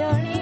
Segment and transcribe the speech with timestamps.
[0.00, 0.39] don't journey.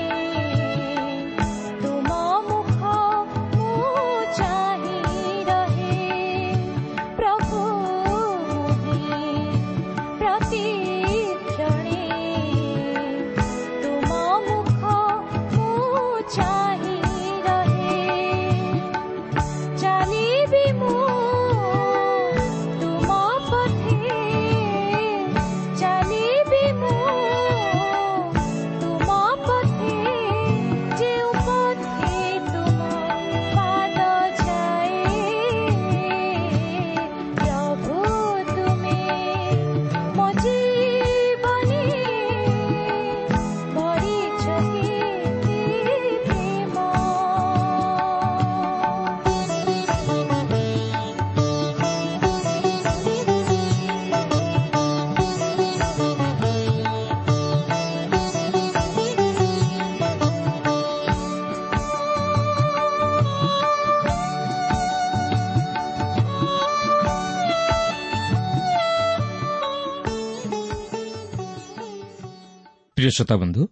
[73.08, 73.63] ପ୍ରିୟ ଶ୍ରୋତା ବନ୍ଧୁ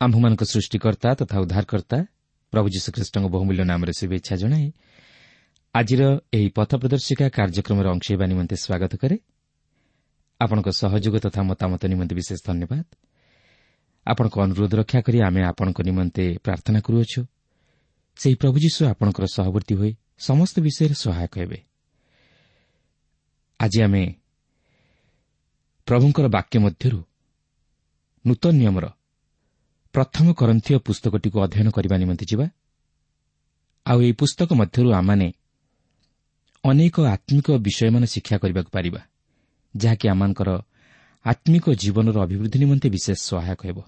[0.00, 1.98] ଆମ୍ଭମାନଙ୍କ ସୃଷ୍ଟିକର୍ତ୍ତା ତଥା ଉଦ୍ଧାରକର୍ତ୍ତା
[2.52, 4.66] ପ୍ରଭୁ ଯୀଶୁଖ୍ରୀଷ୍ଟଙ୍କ ବହୁମୂଲ୍ୟ ନାମରେ ଶୁଭେଚ୍ଛା ଜଣାଇ
[5.74, 6.02] ଆଜିର
[6.36, 9.16] ଏହି ପଥ ପ୍ରଦର୍ଶିକା କାର୍ଯ୍ୟକ୍ରମରେ ଅଂଶ ହେବା ନିମନ୍ତେ ସ୍ୱାଗତ କରେ
[10.40, 12.84] ଆପଣଙ୍କ ସହଯୋଗ ତଥା ମତାମତ ନିମନ୍ତେ ବିଶେଷ ଧନ୍ୟବାଦ
[14.06, 17.20] ଆପଣଙ୍କ ଅନୁରୋଧ ରକ୍ଷା କରି ଆମେ ଆପଣଙ୍କ ନିମନ୍ତେ ପ୍ରାର୍ଥନା କରୁଅଛୁ
[18.18, 19.92] ସେହି ପ୍ରଭୁ ଯୀଶୁ ଆପଣଙ୍କର ସହବର୍ତ୍ତୀ ହୋଇ
[20.28, 21.58] ସମସ୍ତ ବିଷୟରେ ସହାୟକ ହେବେ
[25.86, 27.00] ପ୍ରଭୁଙ୍କର ବାକ୍ୟ ମଧ୍ୟରୁ
[28.24, 28.86] ନୂତନ ନିୟମର
[29.94, 32.46] ପ୍ରଥମ କରନ୍ଥୀୟ ପୁସ୍ତକଟିକୁ ଅଧ୍ୟୟନ କରିବା ନିମନ୍ତେ ଯିବା।
[33.86, 35.28] ଆଉ ଏହି ପୁସ୍ତକ ମଧ୍ୟରୁ ଆମମାନେ
[36.64, 39.00] ଅନେକ ଆତ୍ମିକ ବିଷୟମାନ ଶିକ୍ଷା କରିବାକୁ ପାରିବା
[39.74, 40.50] ଯାହାକି ଆମମାନଙ୍କର
[41.24, 43.78] ଆତ୍ମିକ ଜୀବନର ଅଭିବୃଦ୍ଧି ନିମନ୍ତେ ବିଶେଷ ସହାୟକ ହେବ।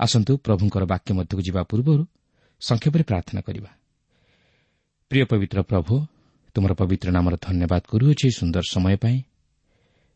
[0.00, 2.04] ଆସନ୍ତୁ ପ୍ରଭୁଙ୍କର ବାକ୍ୟ ମଧ୍ୟକୁ ଯିବା ପୂର୍ବରୁ
[2.60, 3.70] ସଂକ୍ଷେପରେ ପ୍ରାର୍ଥନା କରିବା।
[5.10, 5.94] ପ୍ରିୟ ପବିତ୍ର ପ୍ରଭୁ
[6.54, 9.18] ତୁମର ପବିତ୍ର ନାମର ଧନ୍ୟବାଦ କରୁଅଛି ସୁନ୍ଦର ସମୟ ପାଇଁ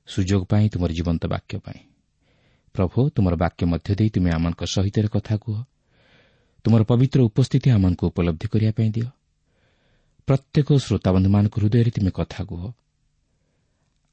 [0.08, 1.89] ସୁଯୋଗ ପାଇଁ ତୁମର ଜୀବନ୍ତ ବାକ୍ୟ ପାଇଁ।
[2.74, 5.64] ପ୍ରଭୁ ତୁମର ବାକ୍ୟ ମଧ୍ୟ ଦେଇ ତୁମେ ଆମମାନଙ୍କ ସହିତ କଥା କୁହ।
[6.64, 9.08] ତୁମର ପବିତ୍ର ଉପସ୍ଥିତି ଆମମାନଙ୍କୁ ଉପଲବ୍ଧି କରିବା ପାଇଁ ଦିଅ।
[10.26, 12.72] ପ୍ରତ୍ୟେକ ଶ୍ରୋତାବନ୍ଧୁମାନଙ୍କ ହୃଦୟରେ ତୁମେ କଥା କୁହ।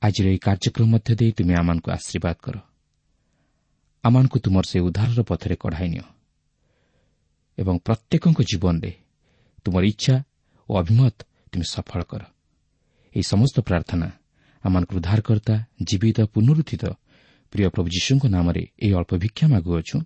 [0.01, 2.55] ଆଜିର ଏହି କାର୍ଯ୍ୟକ୍ରମ ମଧ୍ୟ ଦେଇ ତୁମେ ଆମମାନଙ୍କୁ ଆଶୀର୍ବାଦ କର।
[4.03, 6.05] ଆମମାନଙ୍କୁ ତୁମର ସେ ଉଦ୍ଧାରର ପଥରେ କଢ଼ାଇ ନିଅ।
[7.57, 8.91] ଏବଂ ପ୍ରତ୍ୟେକଙ୍କ ଜୀବନରେ
[9.65, 10.15] ତୁମର ଇଚ୍ଛା
[10.69, 11.15] ଓ ଅଭିମତ
[11.51, 12.21] ତୁମେ ସଫଳ କର।
[13.15, 14.07] ଏହି ସମସ୍ତ ପ୍ରାର୍ଥନା
[14.63, 16.83] ଆମମାନଙ୍କୁ ଉଦ୍ଧାରକର୍ତ୍ତା ଜୀବିତ ପୁନରୁଦ୍ଧିତ
[17.51, 19.97] ପ୍ରିୟ ପ୍ରଭୁ ଯୀଶୁଙ୍କ ନାମରେ ଏହି ଅଳ୍ପ ଭିକ୍ଷା ମାଗୁଅଛୁ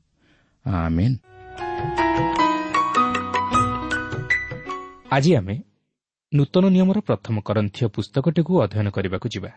[5.11, 5.55] ଆଜି ଆମେ
[6.31, 9.51] ନୂତନ ନିୟମର ପ୍ରଥମ କରନ୍ଥୀୟ ପୁସ୍ତକଟିକୁ ଅଧ୍ୟୟନ କରିବାକୁ ଯିବା।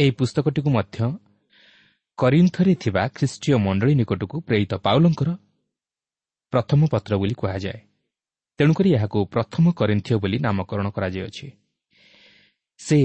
[0.00, 0.98] ଏହି ପୁସ୍ତକଟିକୁ ମଧ୍ୟ
[2.18, 5.30] କରିନ୍ଥରେ ଥିବା ଖ୍ରୀଷ୍ଟୀୟ ମଣ୍ଡଳୀ ନିକଟକୁ ପ୍ରେରିତ ପାଉଲଙ୍କର
[6.52, 7.80] ପ୍ରଥମ ପତ୍ର ବୋଲି କୁହାଯାଏ।
[8.58, 11.46] ତେଣୁକରି ଏହାକୁ ପ୍ରଥମ କରିନ୍ଥୀୟ ବୋଲି ନାମକରଣ କରାଯାଇଅଛି
[12.80, 12.98] ସେ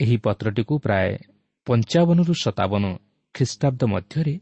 [0.00, 1.10] ଏହି ପତ୍ରଟିକୁ ପ୍ରାୟ
[1.66, 2.84] ପଞ୍ଚାବନରୁ ସତାବନ
[3.34, 4.34] ଖ୍ରୀଷ୍ଟାବ୍ଦ ମଧ୍ୟରେ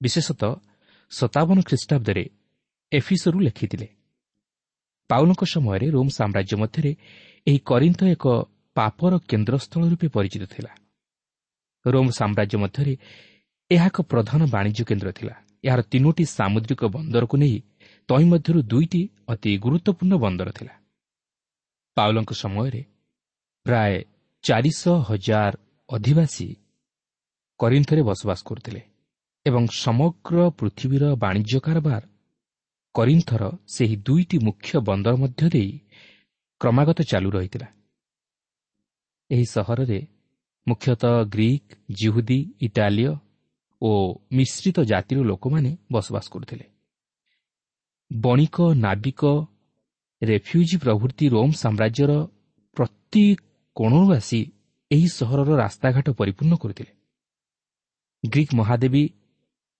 [0.00, 0.52] ବିଶେଷତଃ
[1.12, 2.24] ସତାବନ ଖ୍ରୀଷ୍ଟାବ୍ଦରେ
[2.92, 3.88] ଏଫିସରୁ ଲେଖିଥିଲେ।
[5.10, 6.92] ପାଉଲଙ୍କ ସମୟରେ ରୋମ୍ ସାମ୍ରାଜ୍ୟ ମଧ୍ୟରେ
[7.46, 8.24] ଏହି କରିନ୍ଥ ଏକ
[8.76, 10.72] ପାପର କେନ୍ଦ୍ରସ୍ଥଳ ରୂପେ ପରିଚିତ ଥିଲା।
[11.84, 12.94] ରୋମ୍ ସାମ୍ରାଜ୍ୟ ମଧ୍ୟରେ
[13.70, 15.34] ଏହା ଏକ ପ୍ରଧାନ ବାଣିଜ୍ୟ କେନ୍ଦ୍ର ଥିଲା।
[15.64, 17.56] ଏହାର ତିନୋଟି ସାମୁଦ୍ରିକ ବନ୍ଦରକୁ ନେଇ
[18.08, 19.02] ତହିଁ ମଧ୍ୟରୁ ଦୁଇଟି
[19.32, 20.74] ଅତି ଗୁରୁତ୍ୱପୂର୍ଣ୍ଣ ବନ୍ଦର ଥିଲା।
[21.96, 22.82] ପାଉଲଙ୍କ ସମୟରେ
[23.66, 23.92] ପ୍ରାୟ
[24.44, 25.54] ଚାରିଶହ ହଜାର
[25.90, 26.48] ଅଧିବାସୀ
[27.60, 28.82] କରିନ୍ଥରେ ବସବାସ କରୁଥିଲେ
[29.46, 32.02] ଏବଂ ସମଗ୍ର ପୃଥିବୀର ବାଣିଜ୍ୟ କାରବାର
[32.94, 33.42] କରିନ୍ଥର
[33.74, 35.70] ସେହି ଦୁଇଟି ମୁଖ୍ୟ ବନ୍ଦର ମଧ୍ୟ ଦେଇ
[36.60, 37.68] କ୍ରମାଗତ ଚାଲୁ ରହିଥିଲା।
[39.30, 40.00] ଏହି ସହରରେ
[40.66, 43.12] ମୁଖ୍ୟତଃ ଗ୍ରୀକ୍ ଜିହୁଦୀ ଇଟାଲୀୟ
[43.82, 43.90] ଓ
[44.32, 46.66] ମିଶ୍ରିତ ଜାତିର ଲୋକମାନେ ବସବାସ କରୁଥିଲେ।
[48.10, 49.22] ବଣିକ ନାବିକ
[50.22, 52.12] ରେଫ୍ୟୁଜି ପ୍ରଭୃତି ରୋମ୍ ସାମ୍ରାଜ୍ୟର
[52.76, 53.24] ପ୍ରତି
[53.76, 54.40] କୋଣରୁ ଆସି
[54.90, 56.92] ଏହି ସହରର ରାସ୍ତାଘାଟ ପରିପୂର୍ଣ୍ଣ କରୁଥିଲେ
[58.24, 59.04] ଗ୍ରୀକ୍ ମହାଦେବୀ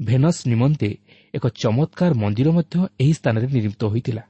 [0.00, 0.90] ଭେନସ୍ ନିମନ୍ତେ
[1.34, 4.22] ଏକ ଚମତ୍କାର ମନ୍ଦିର ମଧ୍ୟ ଏହି ସ୍ଥାନରେ ନିର୍ମିତ ହୋଇଥିଲା।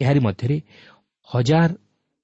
[0.00, 0.56] ଏହାରି ମଧ୍ୟରେ
[1.28, 1.70] ହଜାର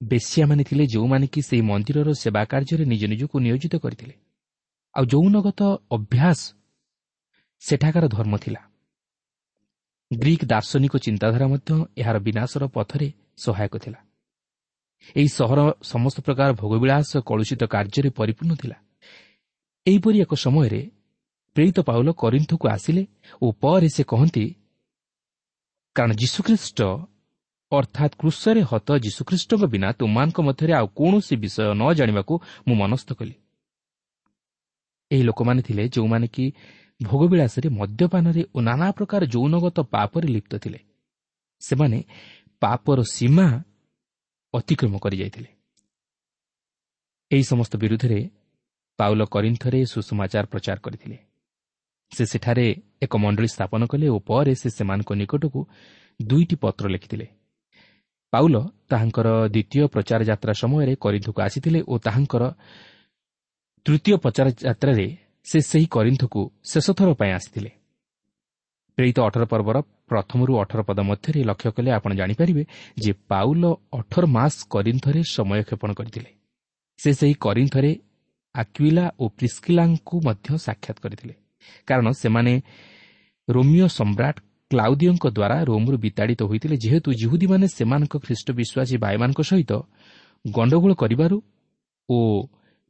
[0.00, 4.14] ବେଶ୍ୟାମାନେ ଥିଲେ ଯେଉଁମାନେ କି ସେହି ମନ୍ଦିରର ସେବା କାର୍ଯ୍ୟରେ ନିଜ ନିଜକୁ ନିୟୋଜିତ କରିଥିଲେ।
[4.94, 6.40] ଆଉ ଯୌନଗତ ଅଭ୍ୟାସ
[7.62, 8.60] ସେଠାକାର ଧର୍ମ ଥିଲା।
[10.10, 14.00] ଗ୍ରୀକ୍ ଦାର୍ଶନିକ ଚିନ୍ତାଧାରା ମଧ୍ୟ ଏହାର ବିନାଶର ପଥରେ ସହାୟକ ଥିଲା।
[15.16, 18.76] ଏହି ସହର ସମସ୍ତ ପ୍ରକାର ଭୋଗବିଳାସ କଳୁଷିତ କାର୍ଯ୍ୟରେ ପରିପୂର୍ଣ୍ଣ ଥିଲା।
[19.86, 20.80] ଏହିପରି ଏକ ସମୟରେ
[21.56, 23.02] ପ୍ରେରିତ ପାଉଲ କରିନ୍ଥକୁ ଆସିଲେ
[23.42, 24.44] ଓ ପରେ ସେ କହନ୍ତି
[25.96, 26.78] କାରଣ ଯୀଶୁଖ୍ରୀଷ୍ଟ
[27.72, 32.34] ଅର୍ଥାତ୍ କୃଷରେ ହତ ଯୀଶୁଖ୍ରୀଷ୍ଟଙ୍କ ବିନା ତୁମମାନଙ୍କ ମଧ୍ୟରେ ଆଉ କୌଣସି ବିଷୟ ନ ଜାଣିବାକୁ
[32.66, 33.34] ମୁଁ ମନସ୍ଥ କଲି।
[35.10, 36.44] ଏହି ଲୋକମାନେ ଥିଲେ ଯେଉଁମାନେ କି
[37.00, 40.80] ଭୋଗବିଳାସରେ ମଦ୍ୟପାନରେ ଓ ନାନା ପ୍ରକାର ଯୌନଗତ ପାପରେ ଲିପ୍ତ ଥିଲେ।
[41.62, 41.98] ସେମାନେ
[42.62, 43.46] ପାପର ସୀମା
[44.54, 45.50] ଅତିକ୍ରମ କରିଯାଇଥିଲେ।
[47.30, 48.20] ଏହି ସମସ୍ତ ବିରୁଦ୍ଧରେ
[48.98, 51.18] ପାଉଲ କରିନ୍ଥରେ ସୁଷମାଚାର ପ୍ରଚାର କରିଥିଲେ।
[52.12, 52.66] ସେ ସେଠାରେ
[53.02, 55.60] ଏକ ମଣ୍ଡଳୀ ସ୍ଥାପନ କଲେ ଓ ପରେ ସେ ସେମାନଙ୍କ ନିକଟକୁ
[56.22, 57.26] ଦୁଇଟି ପତ୍ର ଲେଖିଥିଲେ।
[58.32, 58.56] ପାଉଲ
[58.88, 62.42] ତାହାଙ୍କର ଦ୍ୱିତୀୟ ପ୍ରଚାର ଯାତ୍ରା ସମୟରେ କରିନ୍ଥକୁ ଆସିଥିଲେ ଓ ତାହାଙ୍କର
[63.86, 65.06] ତୃତୀୟ ପ୍ରଚାର ଯାତ୍ରାରେ
[65.44, 67.70] ସେ ସେହି କରିନ୍ଥକୁ ଶେଷଥର ପାଇଁ ଆସିଥିଲେ।
[68.96, 69.76] ପ୍ରେରିତ ଅଠର ପର୍ବର
[70.10, 72.62] ପ୍ରଥମରୁ ଅଠର ପଦ ମଧ୍ୟରେ ଲକ୍ଷ୍ୟ କଲେ ଆପଣ ଜାଣିପାରିବେ
[73.02, 73.64] ଯେ ପାଉଲ
[73.98, 76.30] ଅଠର ମାସ କରିନ୍ଥରେ ସମୟ କ୍ଷେପଣ କରିଥିଲେ।
[76.98, 77.90] ସେ ସେହି କରିନ୍ଥରେ
[78.54, 81.34] ଆକ୍ୱିଲା ଓ ପ୍ରିସ୍କିଲାଙ୍କୁ ମଧ୍ୟ ସାକ୍ଷାତ କରିଥିଲେ।
[81.88, 82.52] କାରଣ ସେମାନେ
[83.48, 84.36] ରୋମିଓ ସମ୍ରାଟ
[84.70, 89.72] କ୍ଲାଉଦିଓଙ୍କ ଦ୍ୱାରା ରୋମ୍ରୁ ବିତାଡ଼ିତ ହୋଇଥିଲେ ଯେହେତୁ ଜିହୁଦୀମାନେ ସେମାନଙ୍କ ଖ୍ରୀଷ୍ଟ ବିଶ୍ୱାସୀ ଭାଇମାନଙ୍କ ସହିତ
[90.44, 91.36] ଗଣ୍ଡଗୋଳ କରିବାରୁ
[92.08, 92.18] ଓ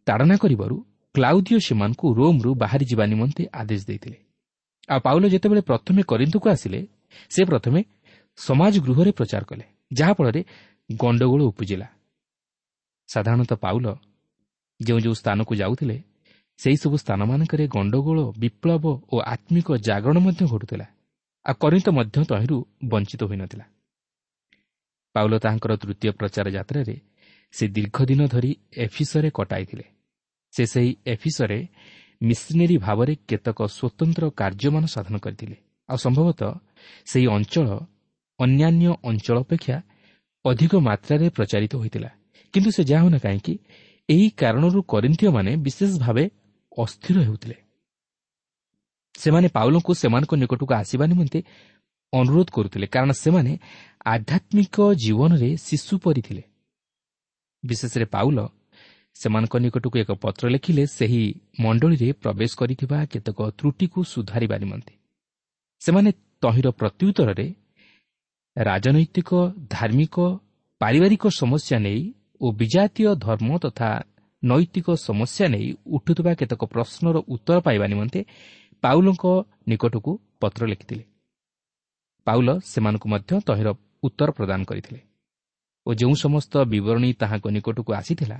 [0.06, 0.76] ତାଡ଼ନା କରିବାରୁ
[1.14, 4.18] କ୍ଲାଉଦିଓ ସେମାନଙ୍କୁ ରୋମ୍ରୁ ବାହାରି ଯିବା ନିମନ୍ତେ ଆଦେଶ ଦେଇଥିଲେ।
[4.90, 6.80] ଆଉ ପାଉଲ ଯେତେବେଳେ ପ୍ରଥମେ କରିନ୍ତକୁ ଆସିଲେ
[7.34, 7.80] ସେ ପ୍ରଥମେ
[8.38, 9.64] ସମାଜ ଗୃହରେ ପ୍ରଚାର କଲେ
[9.98, 10.40] ଯାହାଫଳରେ
[10.90, 11.88] ଗଣ୍ଡଗୋଳ ଉପୁଜିଲା।
[13.08, 13.86] ସାଧାରଣତଃ ପାଉଲ
[14.80, 15.96] ଯେଉଁ ଯେଉଁ ସ୍ଥାନକୁ ଯାଉଥିଲେ
[16.58, 20.86] ସେହିସବୁ ସ୍ଥାନମାନଙ୍କରେ ଗଣ୍ଡଗୋଳ ବିପ୍ଳବ ଓ ଆତ୍ମିକ ଜାଗରଣ ମଧ୍ୟ ଘଟୁଥିଲା
[21.46, 22.56] ଆଉ କରିନ୍ତ ମଧ୍ୟ ତହିଁରୁ
[22.90, 23.64] ବଞ୍ଚିତ ହୋଇନଥିଲା।
[25.14, 26.94] ପାଉଲ ତାହାଙ୍କର ତୃତୀୟ ପ୍ରଚାର ଯାତ୍ରାରେ
[27.54, 28.50] ସେ ଦୀର୍ଘ ଦିନ ଧରି
[28.84, 29.86] ଏଫିସରେ କଟାଇଥିଲେ।
[30.54, 31.58] ସେ ସେହି ଏଫିସରେ
[32.20, 35.56] ମିଶନେରୀ ଭାବରେ କେତେକ ସ୍ୱତନ୍ତ୍ର କାର୍ଯ୍ୟମାନ ସାଧନ କରିଥିଲେ।
[35.88, 36.50] ଆଉ ସମ୍ଭବତଃ
[37.10, 37.66] ସେହି ଅଞ୍ଚଳ
[38.40, 39.76] ଅନ୍ୟାନ୍ୟ ଅଞ୍ଚଳ ଅପେକ୍ଷା
[40.44, 42.10] ଅଧିକ ମାତ୍ରାରେ ପ୍ରଚାରିତ ହୋଇଥିଲା।
[42.54, 43.54] କିନ୍ତୁ ସେ ଯାହା ହେଉନା କାହିଁକି
[44.08, 46.24] ଏହି କାରଣରୁ କରିନ୍ଥୀୟମାନେ ବିଶେଷ ଭାବେ
[46.78, 47.56] ଅସ୍ଥିର ହେଉଥିଲେ।
[49.14, 51.38] ସେମାନେ ପାଉଲଙ୍କୁ ସେମାନଙ୍କ ନିକଟକୁ ଆସିବା ନିମନ୍ତେ
[52.12, 53.52] ଅନୁରୋଧ କରୁଥିଲେ କାରଣ ସେମାନେ
[54.06, 56.42] ଆଧ୍ୟାତ୍ମିକ ଜୀବନରେ ଶିଶୁ ପରି ଥିଲେ
[57.64, 58.38] ବିଶେଷରେ ପାଉଲ
[59.16, 61.22] ସେମାନଙ୍କ ନିକଟକୁ ଏକ ପତ୍ର ଲେଖିଲେ ସେହି
[61.60, 64.92] ମଣ୍ଡଳୀରେ ପ୍ରବେଶ କରିଥିବା କେତେକ ତ୍ରୁଟିକୁ ସୁଧାରିବା ନିମନ୍ତେ।
[65.82, 66.10] ସେମାନେ
[66.42, 67.46] ତହିଁର ପ୍ରତ୍ୟୁତ୍ତରରେ
[68.56, 69.30] ରାଜନୈତିକ
[69.74, 70.16] ଧାର୍ମିକ
[70.80, 72.00] ପାରିବାରିକ ସମସ୍ୟା ନେଇ
[72.40, 73.90] ଓ ବିଜାତୀୟ ଧର୍ମ ତଥା
[74.42, 78.20] ନୈତିକ ସମସ୍ୟା ନେଇ ଉଠୁଥିବା କେତେକ ପ୍ରଶ୍ନର ଉତ୍ତର ପାଇବା ନିମନ୍ତେ
[78.82, 79.24] ପାଉଲଙ୍କ
[79.68, 81.04] ନିକଟକୁ ପତ୍ର ଲେଖିଥିଲେ।
[82.26, 83.68] ପାଉଲ ସେମାନଙ୍କୁ ମଧ୍ୟ ତହିଁର
[84.06, 85.00] ଉତ୍ତର ପ୍ରଦାନ କରିଥିଲେ
[85.86, 88.38] ଓ ଯେଉଁ ସମସ୍ତ ବିବରଣୀ ତାହାଙ୍କ ନିକଟକୁ ଆସିଥିଲା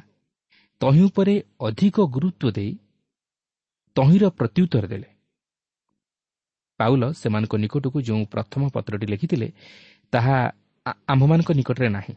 [0.81, 2.73] ତହିଁ ଉପରେ ଅଧିକ ଗୁରୁତ୍ୱ ଦେଇ
[3.97, 5.09] ତହିଁର ପ୍ରତ୍ୟୁତ୍ତର ଦେଲେ।
[6.81, 9.49] ପାଉଲ ସେମାନଙ୍କ ନିକଟକୁ ଯେଉଁ ପ୍ରଥମ ପତ୍ରଟି ଲେଖିଥିଲେ
[10.13, 10.37] ତାହା
[11.13, 12.15] ଆମ୍ଭମାନଙ୍କ ନିକଟରେ ନାହିଁ।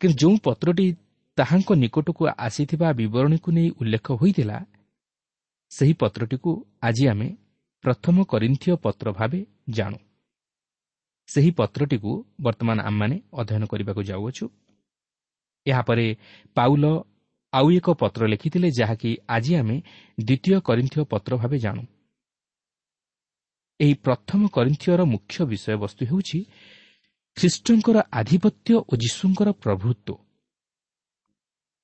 [0.00, 0.86] କିନ୍ତୁ ଯେଉଁ ପତ୍ରଟି
[1.38, 4.56] ତାହାଙ୍କ ନିକଟକୁ ଆସିଥିବା ବିବରଣୀକୁ ନେଇ ଉଲ୍ଲେଖ ହୋଇଥିଲା
[5.72, 6.50] ସେହି ପତ୍ରଟିକୁ
[6.82, 7.28] ଆଜି ଆମେ
[7.84, 9.40] ପ୍ରଥମ କରିନ୍ଥୀୟ ପତ୍ର ଭାବେ
[9.76, 9.98] ଜାଣୁ।
[11.28, 12.10] ସେହି ପତ୍ରଟିକୁ
[12.44, 14.44] ବର୍ତ୍ତମାନ ଆମମାନେ ଅଧ୍ୟୟନ କରିବାକୁ ଯାଉଅଛୁ।
[15.66, 16.06] ଏହାପରେ
[16.56, 16.84] ପାଉଲ
[17.52, 19.76] ଆଉ ଏକ ପତ୍ର ଲେଖିଥିଲେ ଯାହାକି ଆଜି ଆମେ
[20.20, 21.82] ଦ୍ୱିତୀୟ କରିନ୍ଥୀୟ ପତ୍ର ଭାବେ ଜାଣୁ।
[23.80, 26.38] ଏହି ପ୍ରଥମ କରିନ୍ଥୀୟର ମୁଖ୍ୟ ବିଷୟବସ୍ତୁ ହେଉଛି
[27.36, 30.14] ଖ୍ରୀଷ୍ଟଙ୍କର ଆଧିପତ୍ୟ ଓ ଯୀଶୁଙ୍କର ପ୍ରଭୃତ୍ୱ।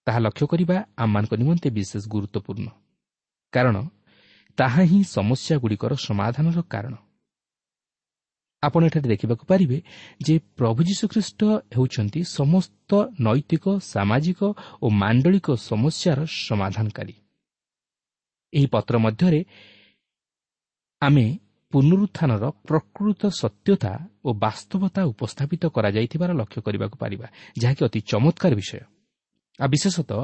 [0.07, 2.69] ତାହା ଲକ୍ଷ୍ୟ କରିବା ଆମମାନଙ୍କ ନିମନ୍ତେ ବିଶେଷ ଗୁରୁତ୍ୱପୂର୍ଣ୍ଣ।
[3.53, 3.77] କାରଣ
[4.59, 6.95] ତାହା ହିଁ ସମସ୍ୟାଗୁଡ଼ିକର ସମାଧାନର କାରଣ।
[8.63, 9.79] ଆପଣ ଏଠାରେ ଦେଖିବାକୁ ପାରିବେ
[10.27, 11.41] ଯେ ପ୍ରଭୁ ଯୀଶୁଖ୍ରୀଷ୍ଟ
[11.75, 14.41] ହେଉଛନ୍ତି ସମସ୍ତ ନୈତିକ ସାମାଜିକ
[14.83, 17.15] ଓ ମାଣ୍ଡଳିକ ସମସ୍ୟାର ସମାଧାନକାରୀ।
[18.53, 19.41] ଏହି ପତ୍ର ମଧ୍ୟରେ
[21.03, 21.27] ଆମେ
[21.73, 23.93] ପୁନରୁତ୍ଥାନର ପ୍ରକୃତ ସତ୍ୟତା
[24.25, 27.27] ଓ ବାସ୍ତବତା ଉପସ୍ଥାପିତ କରାଯାଇଥିବାର ଲକ୍ଷ୍ୟ କରିବାକୁ ପାରିବା
[27.61, 28.81] ଯାହାକି ଅତି ଚମତ୍କାର ବିଷୟ।
[29.59, 30.21] ଆଉ ବିଶେଷତଃ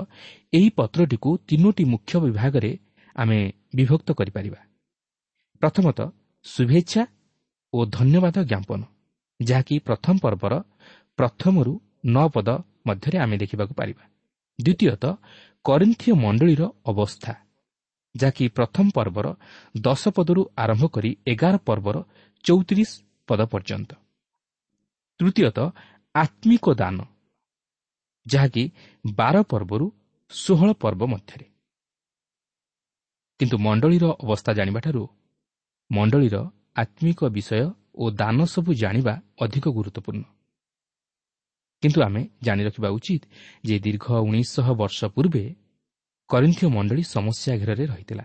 [0.53, 2.73] ଏହି ପତ୍ରଟିକୁ ତିନୋଟି ମୁଖ୍ୟ ବିଭାଗରେ
[3.17, 3.39] ଆମେ
[3.75, 4.61] ବିଭକ୍ତ କରିପାରିବା।
[5.63, 6.09] ପ୍ରଥମତଃ
[6.45, 7.03] ଶୁଭେଚ୍ଛା
[7.75, 8.81] ଓ ଧନ୍ୟବାଦ ଜ୍ଞାପନ
[9.41, 10.55] ଯାହାକି ପ୍ରଥମ ପର୍ବର
[11.19, 11.73] ପ୍ରଥମରୁ
[12.07, 12.49] ନଅ ପଦ
[12.87, 14.05] ମଧ୍ୟରେ ଆମେ ଦେଖିବାକୁ ପାରିବା।
[14.59, 15.13] ଦ୍ୱିତୀୟତଃ
[15.65, 17.33] କରିନ୍ଥୀୟ ମଣ୍ଡଳୀର ଅବସ୍ଥା
[18.15, 19.27] ଯାହାକି ପ୍ରଥମ ପର୍ବର
[19.81, 21.97] ଦଶ ପଦରୁ ଆରମ୍ଭ କରି ଏଗାର ପର୍ବର
[22.45, 22.91] ଚଉତିରିଶ
[23.29, 23.91] ପଦ ପର୍ଯ୍ୟନ୍ତ।
[25.21, 25.67] ତୃତୀୟତଃ
[26.15, 26.99] ଆତ୍ମିକ ଦାନ
[28.27, 28.65] ଯାହାକି
[29.15, 29.87] ବାର ପର୍ବରୁ
[30.31, 31.47] ଷୋହଳ ପର୍ବ ମଧ୍ୟରେ।
[33.41, 35.03] କିନ୍ତୁ ମଣ୍ଡଳୀର ଅବସ୍ଥା ଜାଣିବାଠାରୁ
[35.91, 36.37] ମଣ୍ଡଳୀର
[36.77, 37.61] ଆତ୍ମିକ ବିଷୟ
[37.95, 40.25] ଓ ଦାନ ସବୁ ଜାଣିବା ଅଧିକ ଗୁରୁତ୍ୱପୂର୍ଣ୍ଣ।
[41.83, 43.23] କିନ୍ତୁ ଆମେ ଜାଣି ରଖିବା ଉଚିତ
[43.67, 45.45] ଯେ ଦୀର୍ଘ ଉଣେଇଶଶହ ବର୍ଷ ପୂର୍ବେ
[46.31, 48.25] କରିନ୍ଥୀୟ ମଣ୍ଡଳୀ ସମସ୍ୟା ଘେରରେ ରହିଥିଲା।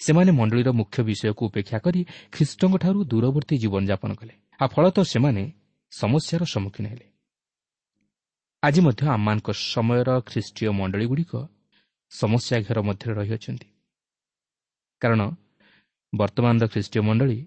[0.00, 2.00] ସେମାନେ ମଣ୍ଡଳୀର ମୁଖ୍ୟ ବିଷୟକୁ ଉପେକ୍ଷା କରି
[2.32, 5.42] ଖ୍ରୀଷ୍ଟଙ୍କଠାରୁ ଦୂରବର୍ତ୍ତୀ ଜୀବନଯାପନ କଲେ। ଆଉ ଫଳତଃ ସେମାନେ
[5.92, 7.06] ସମସ୍ୟାର ସମ୍ମୁଖୀନ ହେଲେ।
[8.62, 11.32] ଆଜି ମଧ୍ୟ ଆମମାନଙ୍କ ସମୟର ଖ୍ରୀଷ୍ଟୀୟ ମଣ୍ଡଳୀଗୁଡ଼ିକ
[12.12, 13.68] ସମସ୍ୟା ଘେର ମଧ୍ୟରେ ରହିଅଛନ୍ତି।
[15.02, 15.20] କାରଣ
[16.12, 17.38] ବର୍ତ୍ତମାନର ଖ୍ରୀଷ୍ଟୀୟ ମଣ୍ଡଳୀ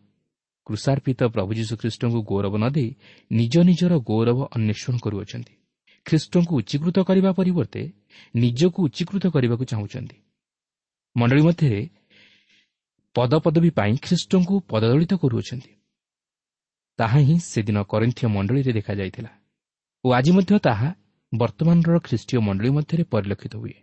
[0.67, 2.89] କୃଷାର୍ପିତ ପ୍ରଭୁ ଯୀଶୁଖ୍ରୀଷ୍ଟଙ୍କୁ ଗୌରବ ନ ଦେଇ
[3.31, 5.53] ନିଜ ନିଜର ଗୌରବ ଅନ୍ୱେଷଣ କରୁଅଛନ୍ତି।
[6.05, 7.81] ଖ୍ରୀଷ୍ଟଙ୍କୁ ଉଚ୍ଚୀକୃତ କରିବା ପରିବର୍ତ୍ତେ
[8.35, 10.17] ନିଜକୁ ଉଚ୍ଚୀକୃତ କରିବାକୁ ଚାହୁଁଛନ୍ତି।
[11.15, 11.81] ମଣ୍ଡଳୀ ମଧ୍ୟରେ
[13.15, 15.71] ପଦପଦବୀ ପାଇଁ ଖ୍ରୀଷ୍ଟଙ୍କୁ ପଦଦଳିତ କରୁଅଛନ୍ତି।
[16.99, 19.31] ତାହା ହିଁ ସେଦିନ କରିନ୍ଥୀୟ ମଣ୍ଡଳୀରେ ଦେଖାଯାଇଥିଲା
[20.03, 20.89] ଓ ଆଜି ମଧ୍ୟ ତାହା
[21.31, 23.75] ବର୍ତ୍ତମାନର ଖ୍ରୀଷ୍ଟୀୟ ମଣ୍ଡଳୀ ମଧ୍ୟରେ ପରିଲକ୍ଷିତ ହୁଏ।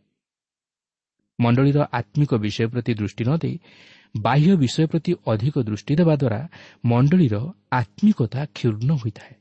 [1.39, 3.57] ମଣ୍ଡଳୀର ଆତ୍ମିକ ବିଷୟ ପ୍ରତି ଦୃଷ୍ଟି ନ ଦେଇ
[4.15, 6.41] ବାହ୍ୟ ବିଷୟ ପ୍ରତି ଅଧିକ ଦୃଷ୍ଟି ଦେବା ଦ୍ୱାରା
[6.85, 7.37] ମଣ୍ଡଳୀର
[7.73, 9.35] ଆତ୍ମିକତା କ୍ଷୁର୍ଣ୍ଣ ହୋଇଥାଏ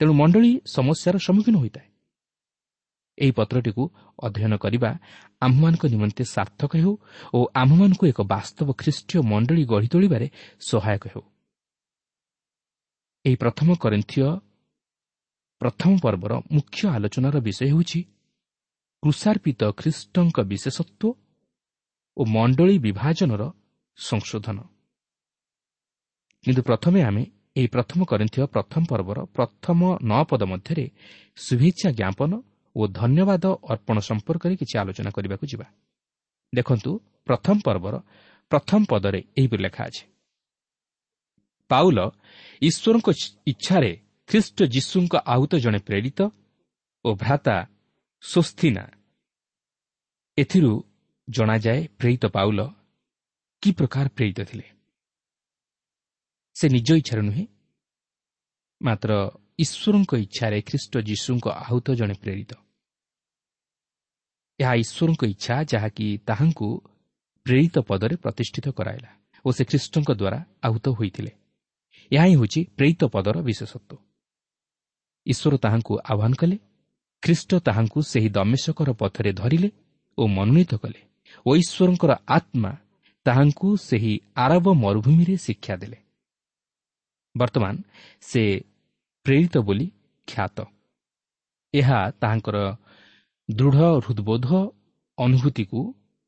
[0.00, 1.88] ତେଣୁ ମଣ୍ଡଳୀ ସମସ୍ୟାର ସମ୍ମୁଖୀନ ହୋଇଥାଏ।
[3.18, 3.82] ଏହି ପତ୍ରଟିକୁ
[4.18, 4.90] ଅଧ୍ୟୟନ କରିବା
[5.42, 6.92] ଆମ୍ଭମାନଙ୍କ ନିମନ୍ତେ ସାର୍ଥକ ହେଉ
[7.34, 10.26] ଓ ଆମ୍ଭମାନଙ୍କୁ ଏକ ବାସ୍ତବ ଖ୍ରୀଷ୍ଟୀୟ ମଣ୍ଡଳୀ ଗଢ଼ି ତୋଳିବାରେ
[10.70, 11.24] ସହାୟକ ହେଉ।
[13.24, 14.24] ଏହି ପ୍ରଥମ କରିନ୍ଥୀୟ
[15.60, 18.00] ପ୍ରଥମ ପର୍ବର ମୁଖ୍ୟ ଆଲୋଚନାର ବିଷୟ ହେଉଛି
[19.02, 21.16] କୃଷାର୍ପିତ ଖ୍ରୀଷ୍ଟଙ୍କ ବିଶେଷତ୍ୱ
[22.16, 23.42] ଓ ମଣ୍ଡଳୀ ବିଭାଜନର
[24.00, 24.58] ସଂଶୋଧନ
[26.44, 27.22] କିନ୍ତୁ ପ୍ରଥମେ ଆମେ
[27.58, 29.80] ଏହି ପ୍ରଥମ କରିନ୍ଥୀୟ ପ୍ରଥମ ପର୍ବର ପ୍ରଥମ
[30.10, 30.84] ନଅ ପଦ ମଧ୍ୟରେ
[31.38, 32.32] ଶୁଭେଚ୍ଛା ଜ୍ଞାପନ
[32.76, 35.66] ଓ ଧନ୍ୟବାଦ ଅର୍ପଣ ସମ୍ପର୍କରେ କିଛି ଆଲୋଚନା କରିବାକୁ ଯିବା।
[36.52, 36.90] ଦେଖନ୍ତୁ
[37.26, 37.94] ପ୍ରଥମ ପର୍ବର
[38.52, 40.04] ପ୍ରଥମ ପଦରେ ଏହିପରି ଲେଖା ଅଛି।
[41.70, 41.98] ପାଉଲ
[42.62, 43.08] ଈଶ୍ୱରଙ୍କ
[43.46, 43.92] ଇଚ୍ଛାରେ
[44.28, 46.20] ଖ୍ରୀଷ୍ଟ ଯୀଶୁଙ୍କ ଆହୁତ ଜଣେ ପ୍ରେରିତ
[47.04, 47.56] ଓ ଭ୍ରାତା
[48.24, 48.84] ସ୍ୱସ୍ତିନା
[50.38, 50.72] ଏଥିରୁ
[51.28, 52.60] ଜଣାଯାଏ ପ୍ରେରିତ ପାଉଲ
[53.62, 54.66] ପ୍ରେରିତ ଥିଲେ?
[56.56, 57.44] ସେ ନିଜ ଇଚ୍ଛାରେ ନୁହେଁ
[58.80, 59.10] ମାତ୍ର
[59.64, 62.52] ଈଶ୍ୱରଙ୍କ ଇଚ୍ଛାରେ ଖ୍ରୀଷ୍ଟ ଯୀଶୁଙ୍କ ଆହୁତ ଜଣେ ପ୍ରେରିତ।
[64.58, 66.68] ଏହା ଈଶ୍ୱରଙ୍କ ଇଚ୍ଛା ଯାହାକି ତାହାଙ୍କୁ
[67.46, 69.10] ପ୍ରେରିତ ପଦରେ ପ୍ରତିଷ୍ଠିତ କରାଇଲା
[69.44, 71.32] ଓ ସେ ଖ୍ରୀଷ୍ଟଙ୍କ ଦ୍ୱାରା ଆହୁତ ହୋଇଥିଲେ।
[72.10, 73.96] ଏହା ହିଁ ହେଉଛି ପ୍ରେରିତ ପଦର ବିଶେଷତ୍ୱ
[75.26, 76.56] ଈଶ୍ୱର ତାହାଙ୍କୁ ଆହ୍ୱାନ କଲେ
[77.22, 79.68] ଖ୍ରୀଷ୍ଟ ତାହାଙ୍କୁ ସେହି ଦମେଶକର ପଥରେ ଧରିଲେ
[80.18, 81.00] ଓ ମନୋନୀତ କଲେ
[81.46, 82.72] ଓ ଈଶ୍ୱରଙ୍କର ଆତ୍ମା
[83.26, 85.98] ତାହାଙ୍କୁ ସେହି ଆରବ ମରୁଭୂମିରେ ଶିକ୍ଷା ଦେଲେ।
[87.36, 87.74] ବର୍ତ୍ତମାନ
[88.20, 88.42] ସେ
[89.26, 89.86] ପ୍ରେରିତ ବୋଲି
[90.28, 90.58] ଖ୍ୟାତ।
[91.74, 92.58] ଏହା ତାହାଙ୍କର
[93.50, 94.46] ଦୃଢ଼ ହୃଦ୍ବୋଧ
[95.18, 95.80] ଅନୁଭୂତିକୁ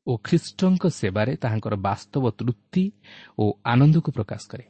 [0.07, 2.91] ଓ ଖ୍ରୀଷ୍ଟଙ୍କ ସେବାରେ ତାହାଙ୍କର ବାସ୍ତବ ତୃପ୍ତି
[3.39, 4.65] ଓ ଆନନ୍ଦକୁ ପ୍ରକାଶ କରେ।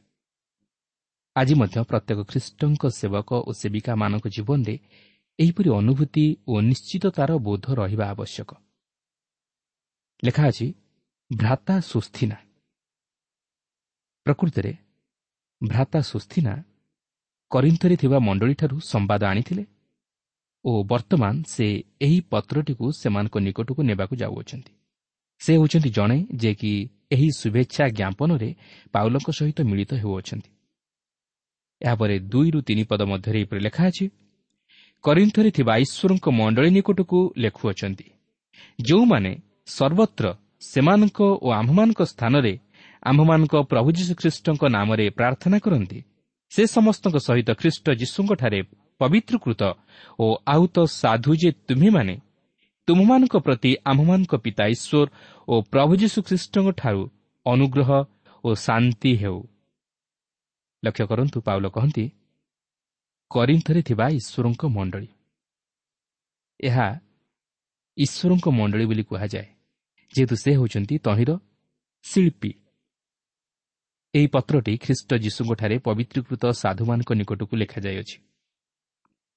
[1.36, 4.76] ଆଜି ମଧ୍ୟ ପ୍ରତ୍ୟେକ ଖ୍ରୀଷ୍ଟଙ୍କ ସେବକ ଓ ସେବିକାମାନଙ୍କ ଜୀବନରେ
[5.40, 8.50] ଏହିପରି ଅନୁଭୂତି ଓ ନିଶ୍ଚିତତାର ବୋଧ ରହିବା ଆବଶ୍ୟକ।
[10.24, 10.68] ଲେଖା ଅଛି
[11.32, 12.38] ଭ୍ରାତା ସୁସ୍ଥିନା
[14.26, 14.74] ପ୍ରକୃତରେ
[15.62, 16.54] ଭ୍ରାତା ସୁସ୍ଥିନା
[17.52, 19.64] କରିନ୍ଥରେ ଥିବା ମଣ୍ଡଳୀଠାରୁ ସମ୍ବାଦ ଆଣିଥିଲେ
[20.66, 21.68] ଓ ବର୍ତ୍ତମାନ ସେ
[22.02, 24.74] ଏହି ପତ୍ରଟିକୁ ସେମାନଙ୍କ ନିକଟକୁ ନେବାକୁ ଯାଉଅଛନ୍ତି
[25.42, 26.72] ସେ ହେଉଛନ୍ତି ଜଣେ ଯେ କି
[27.12, 28.50] ଏହି ଶୁଭେଚ୍ଛା ଜ୍ଞାପନରେ
[28.94, 30.52] ପାଉଲଙ୍କ ସହିତ ମିଳିତ ହେଉଅଛନ୍ତି
[31.82, 34.06] ଏହାପରେ ଦୁଇରୁ ତିନି ପଦ ମଧ୍ୟରେ ଏପରି ଲେଖା ଅଛି
[35.04, 38.08] କରିନ୍ଥରେ ଥିବା ଈଶ୍ୱରଙ୍କ ମଣ୍ଡଳୀ ନିକଟକୁ ଲେଖୁଅଛନ୍ତି
[38.80, 39.32] ଯେଉଁମାନେ
[39.70, 40.26] ସର୍ବତ୍ର
[40.72, 42.54] ସେମାନଙ୍କ ଓ ଆମ୍ଭମାନଙ୍କ ସ୍ଥାନରେ
[43.04, 46.00] ଆମ୍ଭମାନଙ୍କ ପ୍ରଭୁ ଯୀଶୁଖ୍ରୀଷ୍ଟଙ୍କ ନାମରେ ପ୍ରାର୍ଥନା କରନ୍ତି।
[46.52, 48.60] ସେ ସମସ୍ତଙ୍କ ସହିତ ଖ୍ରୀଷ୍ଟ ଯୀଶୁଙ୍କଠାରେ
[49.00, 49.62] ପବିତ୍ରକୃତ
[50.20, 52.16] ଓ ଆହୁତ ସାଧୁ ଯେ ତୁମ୍ଭେମାନେ
[52.88, 55.08] ତୁମମାନଙ୍କ ପ୍ରତି ଆମ୍ଭମାନଙ୍କ ପିତା ଈଶ୍ୱର
[55.48, 57.02] ଓ ପ୍ରଭୁ ଯୀଶୁଖ୍ରୀଷ୍ଟଙ୍କଠାରୁ
[57.46, 57.90] ଅନୁଗ୍ରହ
[58.44, 59.40] ଓ ଶାନ୍ତି ହେଉ।
[60.84, 62.06] ଲକ୍ଷ୍ୟ କରନ୍ତୁ ପାଉଲ କହନ୍ତି
[63.32, 65.10] କରିନ୍ଥରେ ଥିବା ଈଶ୍ୱରଙ୍କ ମଣ୍ଡଳୀ।
[66.60, 66.88] ଏହା
[67.98, 69.53] ଈଶ୍ୱରଙ୍କ ମଣ୍ଡଳୀ ବୋଲି କୁହାଯାଏ।
[70.18, 71.40] ଯେହେତୁ ସେ ହେଉଛନ୍ତି ତହିଁର
[72.02, 72.54] ଶିଳ୍ପୀ।
[74.14, 78.18] ଏହି ପତ୍ରଟି ଖ୍ରୀଷ୍ଟ ଯୀଶୁଙ୍କଠାରେ ପବିତ୍ରୀକୃତ ସାଧୁମାନଙ୍କ ନିକଟକୁ ଲେଖାଯାଇଅଛି।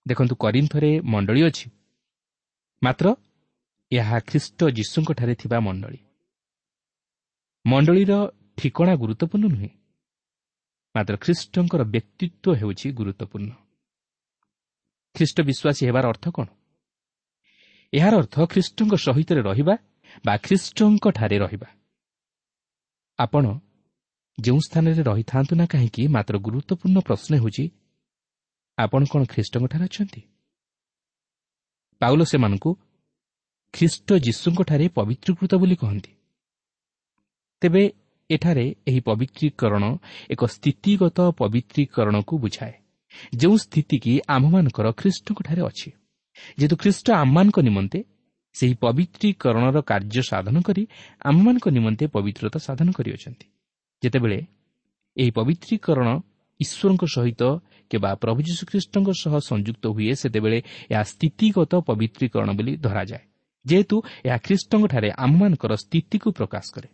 [0.09, 1.71] ଦେଖନ୍ତୁ କରିନ୍ଥରେ ମଣ୍ଡଳୀ ଅଛି।
[2.83, 3.15] ମାତ୍ର
[3.93, 5.99] ଏହା ଖ୍ରୀଷ୍ଟ ଯୀଶୁଙ୍କଠାରେ ଥିବା ମଣ୍ଡଳୀ।
[7.67, 8.13] ମଣ୍ଡଳୀର
[8.57, 9.69] ଠିକଣା ଗୁରୁତ୍ୱପୂର୍ଣ୍ଣ ନୁହେଁ।
[10.97, 13.51] ମାତ୍ର ଖ୍ରୀଷ୍ଟଙ୍କର ବ୍ୟକ୍ତିତ୍ୱ ହେଉଛି ଗୁରୁତ୍ୱପୂର୍ଣ୍ଣ।
[15.15, 16.47] ଖ୍ରୀଷ୍ଟ ବିଶ୍ୱାସୀ ହେବାର ଅର୍ଥ କ'ଣ?
[17.93, 19.79] ଏହାର ଅର୍ଥ ଖ୍ରୀଷ୍ଟଙ୍କ ସହିତ ରହିବା
[20.25, 21.69] ବା ଖ୍ରୀଷ୍ଟଙ୍କଠାରେ ରହିବା।
[23.19, 23.45] ଆପଣ
[24.39, 27.65] ଯେଉଁ ସ୍ଥାନରେ ରହିଥାନ୍ତୁ ନା କାହିଁକି ମାତ୍ର ଗୁରୁତ୍ୱପୂର୍ଣ୍ଣ ପ୍ରଶ୍ନ ହେଉଛି
[28.79, 30.21] ଆପଣ କ'ଣ ଖ୍ରୀଷ୍ଟଙ୍କଠାରେ ଅଛନ୍ତି?
[32.01, 32.71] ପାଉଲ ସେମାନଙ୍କୁ
[33.73, 36.13] ଖ୍ରୀଷ୍ଟ ଯୀଶୁଙ୍କଠାରେ ପବିତ୍ରୀକୃତ ବୋଲି କହନ୍ତି।
[37.61, 37.83] ତେବେ
[38.31, 39.85] ଏଠାରେ ଏହି ପବିତ୍ରୀକରଣ
[40.31, 42.75] ଏକ ସ୍ଥିତିଗତ ପବିତ୍ରୀକରଣକୁ ବୁଝାଏ।
[43.37, 45.91] ଯେଉଁ ସ୍ଥିତି କି ଆମ୍ଭମାନଙ୍କର ଖ୍ରୀଷ୍ଟଙ୍କଠାରେ ଅଛି।
[46.59, 47.99] ଯେହେତୁ ଖ୍ରୀଷ୍ଟ ଆମମାନଙ୍କ ନିମନ୍ତେ
[48.57, 50.83] ସେହି ପବିତ୍ରୀକରଣର କାର୍ଯ୍ୟ ସାଧନ କରି
[51.25, 53.47] ଆମମାନଙ୍କ ନିମନ୍ତେ ପବିତ୍ରତା ସାଧନ କରିଅଛନ୍ତି।
[54.03, 54.39] ଯେତେବେଳେ
[55.17, 56.09] ଏହି ପବିତ୍ରୀକରଣ
[56.61, 57.43] ଈଶ୍ୱରଙ୍କ ସହିତ
[57.91, 60.59] କିମ୍ବା ପ୍ରଭୁ ଯୀଶୁଖ୍ରୀଷ୍ଟଙ୍କ ସହ ସଂଯୁକ୍ତ ହୁଏ ସେତେବେଳେ
[60.91, 63.25] ଏହା ସ୍ଥିତିଗତ ପବିତ୍ରୀକରଣ ବୋଲି ଧରାଯାଏ।
[63.65, 66.89] ଯେହେତୁ ଏହା ଖ୍ରୀଷ୍ଟଙ୍କଠାରେ ଆମମାନଙ୍କର ସ୍ଥିତିକୁ ପ୍ରକାଶ କରେ।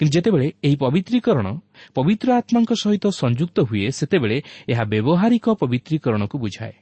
[0.00, 1.46] କିନ୍ତୁ ଯେତେବେଳେ ଏହି ପବିତ୍ରୀକରଣ
[1.94, 4.36] ପବିତ୍ର ଆତ୍ମାଙ୍କ ସହିତ ସଂଯୁକ୍ତ ହୁଏ ସେତେବେଳେ
[4.68, 6.74] ଏହା ବ୍ୟବହାରିକ ପବିତ୍ରୀକରଣକୁ ବୁଝାଏ।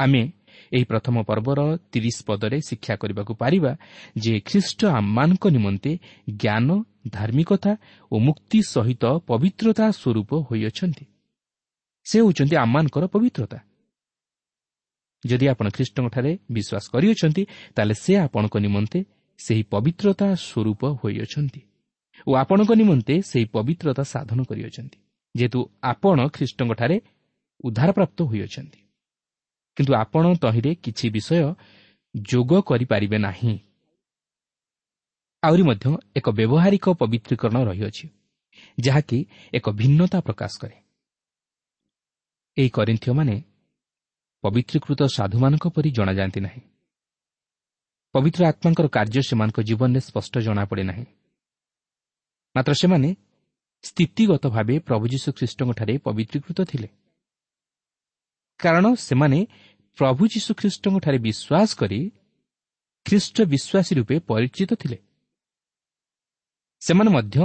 [0.00, 0.22] ଆମେ
[0.72, 1.60] ଏହି ପ୍ରଥମ ପର୍ବର
[1.92, 3.72] ତିରିଶ ପଦରେ ଶିକ୍ଷା କରିବାକୁ ପାରିବା
[4.16, 5.92] ଯେ ଖ୍ରୀଷ୍ଟ ଆମମାନଙ୍କ ନିମନ୍ତେ
[6.42, 6.68] ଜ୍ଞାନ
[7.16, 7.72] ଧାର୍ମିକତା
[8.12, 11.04] ଓ ମୁକ୍ତି ସହିତ ପବିତ୍ରତା ସ୍ୱରୂପ ହୋଇଅଛନ୍ତି।
[12.06, 13.58] ସେ ହେଉଛନ୍ତି ଆମମାନଙ୍କର ପବିତ୍ରତା।
[15.24, 17.42] ଯଦି ଆପଣ ଖ୍ରୀଷ୍ଟଙ୍କଠାରେ ବିଶ୍ୱାସ କରିଅଛନ୍ତି
[17.74, 18.98] ତାହେଲେ ସେ ଆପଣଙ୍କ ନିମନ୍ତେ
[19.38, 21.60] ସେହି ପବିତ୍ରତା ସ୍ୱରୂପ ହୋଇଅଛନ୍ତି
[22.26, 24.98] ଓ ଆପଣଙ୍କ ନିମନ୍ତେ ସେହି ପବିତ୍ରତା ସାଧନ କରିଅଛନ୍ତି
[25.34, 26.96] ଯେହେତୁ ଆପଣ ଖ୍ରୀଷ୍ଟଙ୍କଠାରେ
[27.64, 28.78] ଉଦ୍ଧାରପ୍ରାପ୍ତ ହୋଇଅଛନ୍ତି।
[29.78, 31.54] କିନ୍ତୁ ଆପଣ ତହିଁରେ କିଛି ବିଷୟ
[32.14, 33.58] ଯୋଗ କରିପାରିବେ ନାହିଁ।
[35.42, 38.06] ଆହୁରି ମଧ୍ୟ ଏକ ବ୍ୟବହାରିକ ପବିତ୍ରୀକରଣ ରହିଅଛି
[38.80, 39.18] ଯାହାକି
[39.54, 40.76] ଏକ ଭିନ୍ନତା ପ୍ରକାଶ କରେ।
[42.56, 43.42] ଏହି କରିନ୍ଥୀୟମାନେ
[44.44, 46.60] ପବିତ୍ରୀକୃତ ସାଧୁମାନଙ୍କ ପରି ଜଣାଯାଆନ୍ତି ନାହିଁ।
[48.12, 51.04] ପବିତ୍ର ଆତ୍ମାଙ୍କର କାର୍ଯ୍ୟ ସେମାନଙ୍କ ଜୀବନରେ ସ୍ପଷ୍ଟ ଜଣାପଡ଼େ ନାହିଁ।
[52.56, 53.14] ମାତ୍ର ସେମାନେ
[53.82, 56.88] ସ୍ଥିତିଗତ ଭାବେ ପ୍ରଭୁ ଯୀଶୁ ଖ୍ରୀଷ୍ଟଙ୍କଠାରେ ପବିତ୍ରୀକୃତ ଥିଲେ।
[58.58, 59.46] କାରଣ ସେମାନେ
[59.98, 62.00] ପ୍ରଭୁ ଯୀଶୁଖ୍ରୀଷ୍ଟଙ୍କଠାରେ ବିଶ୍ୱାସ କରି
[63.06, 64.98] ଖ୍ରୀଷ୍ଟ ବିଶ୍ୱାସୀ ରୂପେ ପରିଚିତ ଥିଲେ।
[66.82, 67.36] ସେମାନେ ମଧ୍ୟ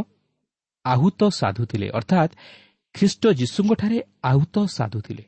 [0.85, 2.31] ଆହୁତ ସାଧୁ ଥିଲେ ଅର୍ଥାତ୍
[2.95, 5.23] ଖ୍ରୀଷ୍ଟ ଯୀଶୁଙ୍କଠାରେ ଆହୁତ ସାଧୁ ଥିଲେ।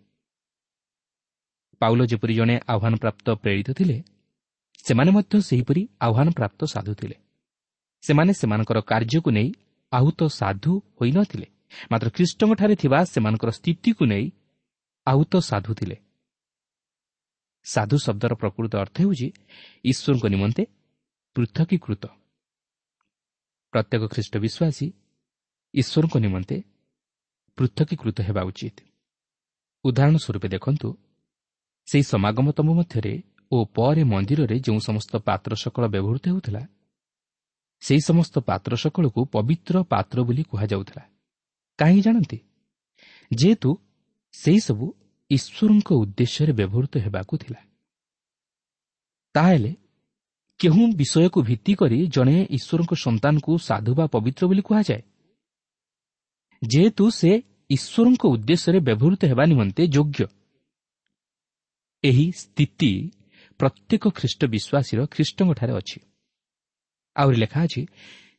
[1.81, 3.97] ପାଉଲ ଯେପରି ଜଣେ ଆହ୍ୱାନପ୍ରାପ୍ତ ପ୍ରେରିତ ଥିଲେ
[4.85, 7.15] ସେମାନେ ମଧ୍ୟ ସେହିପରି ଆହ୍ୱାନପ୍ରାପ୍ତ ସାଧୁ ଥିଲେ।
[8.03, 9.49] ସେମାନେ ସେମାନଙ୍କର କାର୍ଯ୍ୟକୁ ନେଇ
[9.91, 11.47] ଆହୁତ ସାଧୁ ହୋଇନଥିଲେ
[11.91, 14.25] ମାତ୍ର ଖ୍ରୀଷ୍ଟଙ୍କଠାରେ ଥିବା ସେମାନଙ୍କର ସ୍ଥିତିକୁ ନେଇ
[15.07, 15.95] ଆହୁତ ସାଧୁ ଥିଲେ।
[17.65, 19.28] ସାଧୁ ଶବ୍ଦର ପ୍ରକୃତ ଅର୍ଥ ହେଉଛି
[19.86, 20.63] ଈଶ୍ୱରଙ୍କ ନିମନ୍ତେ
[21.36, 22.04] ପୃଥକୀକୃତ।
[23.73, 24.88] ପ୍ରତ୍ୟେକ ଖ୍ରୀଷ୍ଟ ବିଶ୍ୱାସୀ
[25.73, 26.58] ଈଶ୍ୱରଙ୍କ ନିମନ୍ତେ
[27.58, 28.78] ପୃଥକୀକୃତ ହେବା ଉଚିତ।
[29.86, 30.89] ଉଦାହରଣ ସ୍ୱରୂପ ଦେଖନ୍ତୁ
[31.88, 33.13] ସେହି ସମାଗମ ତମ ମଧ୍ୟରେ
[33.51, 36.63] ଓ ପରେ ମନ୍ଦିରରେ ଯେଉଁ ସମସ୍ତ ପାତ୍ର ସକଳ ବ୍ୟବହୃତ ହେଉଥିଲା
[37.84, 41.04] ସେହି ସମସ୍ତ ପାତ୍ର ସକଳକୁ ପବିତ୍ର ପାତ୍ର ବୋଲି କୁହାଯାଉଥିଲା।
[41.80, 42.38] କାହିଁକି ଜାଣନ୍ତି?
[43.32, 43.69] ଯେହେତୁ
[44.34, 44.86] ସେହିସବୁ
[45.29, 47.61] ଈଶ୍ୱରଙ୍କ ଉଦ୍ଦେଶ୍ୟରେ ବ୍ୟବହୃତ ହେବାକୁ ଥିଲା।
[49.35, 49.75] ତାହେଲେ
[50.59, 55.01] କେଉଁ ବିଷୟକୁ ଭିତ୍ତି କରି ଜଣେ ଈଶ୍ୱରଙ୍କ ସନ୍ତାନକୁ ସାଧୁ ବା ପବିତ୍ର ବୋଲି କୁହାଯାଏ?
[56.61, 57.31] ଯେହେତୁ ସେ
[57.69, 60.25] ଈଶ୍ୱରଙ୍କ ଉଦ୍ଦେଶ୍ୟରେ ବ୍ୟବହୃତ ହେବା ନିମନ୍ତେ ଯୋଗ୍ୟ।
[62.03, 62.91] ଏହି ସ୍ଥିତି
[63.59, 65.99] ପ୍ରତ୍ୟେକ ଖ୍ରୀଷ୍ଟ ବିଶ୍ୱାସୀର ଖ୍ରୀଷ୍ଟଙ୍କଠାରେ ଅଛି।
[67.15, 67.81] ଆହୁରି ଲେଖା ଅଛି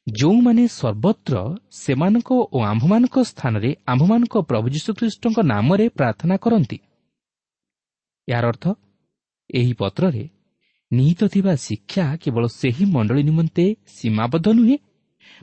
[0.07, 1.35] ଯେଉଁମାନେ ସର୍ବତ୍ର
[1.77, 6.79] ସେମାନଙ୍କ ଓ ଆମ୍ଭମାନଙ୍କ ସ୍ଥାନରେ ଆମ୍ଭମାନଙ୍କ ପ୍ରଭୁ ଯୀଶୁଖ୍ରୀଷ୍ଟଙ୍କ ନାମରେ ପ୍ରାର୍ଥନା କରନ୍ତି।
[8.29, 8.64] ଏହାର ଅର୍ଥ
[9.51, 10.25] ଏହି ପତ୍ରରେ
[10.90, 13.64] ନିହିତ ଥିବା ଶିକ୍ଷା କେବଳ ସେହି ମଣ୍ଡଳୀ ନିମନ୍ତେ
[13.97, 14.77] ସୀମାବଦ୍ଧ ନୁହେଁ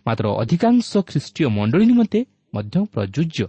[0.06, 2.20] ମାତ୍ର ଅଧିକାଂଶ ଖ୍ରୀଷ୍ଟୀୟ ମଣ୍ଡଳୀ ନିମନ୍ତେ
[2.54, 3.46] ମଧ୍ୟ ପ୍ରଯୁଜ୍ୟ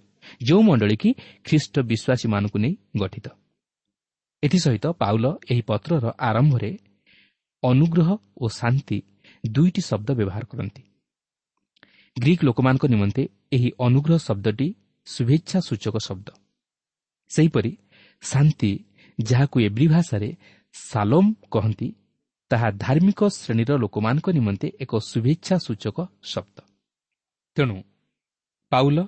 [0.46, 1.10] ଯେଉଁ ମଣ୍ଡଳୀ କି
[1.46, 3.26] ଖ୍ରୀଷ୍ଟ ବିଶ୍ୱାସୀମାନଙ୍କୁ ନେଇ ଗଠିତ।
[4.42, 6.70] ଏଥିସହିତ ପାଉଲ ଏହି ପତ୍ରର ଆରମ୍ଭରେ
[7.62, 8.08] ଅନୁଗ୍ରହ
[8.42, 8.98] ଓ ଶାନ୍ତି
[9.44, 10.82] ଦୁଇଟି ଶବ୍ଦ ବ୍ୟବହାର କରନ୍ତି।
[12.16, 13.22] ଗ୍ରୀକ୍ ଲୋକମାନଙ୍କ ନିମନ୍ତେ
[13.52, 14.68] ଏହି ଅନୁଗ୍ରହ ଶବ୍ଦଟି
[15.06, 16.28] ଶୁଭେଚ୍ଛା ସୂଚକ ଶବ୍ଦ।
[17.30, 17.72] ସେହିପରି
[18.22, 18.70] ଶାନ୍ତି
[19.18, 20.30] ଯାହାକୁ ଏବ୍ରି ଭାଷାରେ
[20.74, 21.88] ସାଲୋମ୍ କହନ୍ତି
[22.50, 26.56] ତାହା ଧାର୍ମିକ ଶ୍ରେଣୀର ଲୋକମାନଙ୍କ ନିମନ୍ତେ ଏକ ଶୁଭେଚ୍ଛା ସୂଚକ ଶବ୍ଦ।
[27.56, 27.76] ତେଣୁ
[28.72, 28.98] ପାଉଲ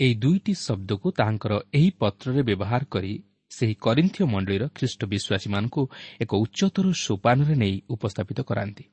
[0.00, 3.12] ଏହି ଦୁଇଟି ଶବ୍ଦକୁ ତାହାଙ୍କର ଏହି ପତ୍ରରେ ବ୍ୟବହାର କରି
[3.50, 5.82] ସେହି କରିନ୍ଥୀୟ ମଣ୍ଡଳୀର ଖ୍ରୀଷ୍ଟ ବିଶ୍ୱାସୀମାନଙ୍କୁ
[6.20, 8.84] ଏକ ଉଚ୍ଚତର ସୋପାନରେ ନେଇ ଉପସ୍ଥାପିତ କରାନ୍ତି।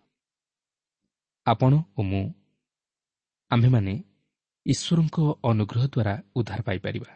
[1.45, 2.23] ଆପଣ ଓ ମୁଁ
[3.53, 3.93] ଆମ୍ଭେମାନେ
[4.65, 5.17] ଈଶ୍ୱରଙ୍କ
[5.49, 7.11] ଅନୁଗ୍ରହ ଦ୍ୱାରା ଉଦ୍ଧାର ପାଇପାରିବା।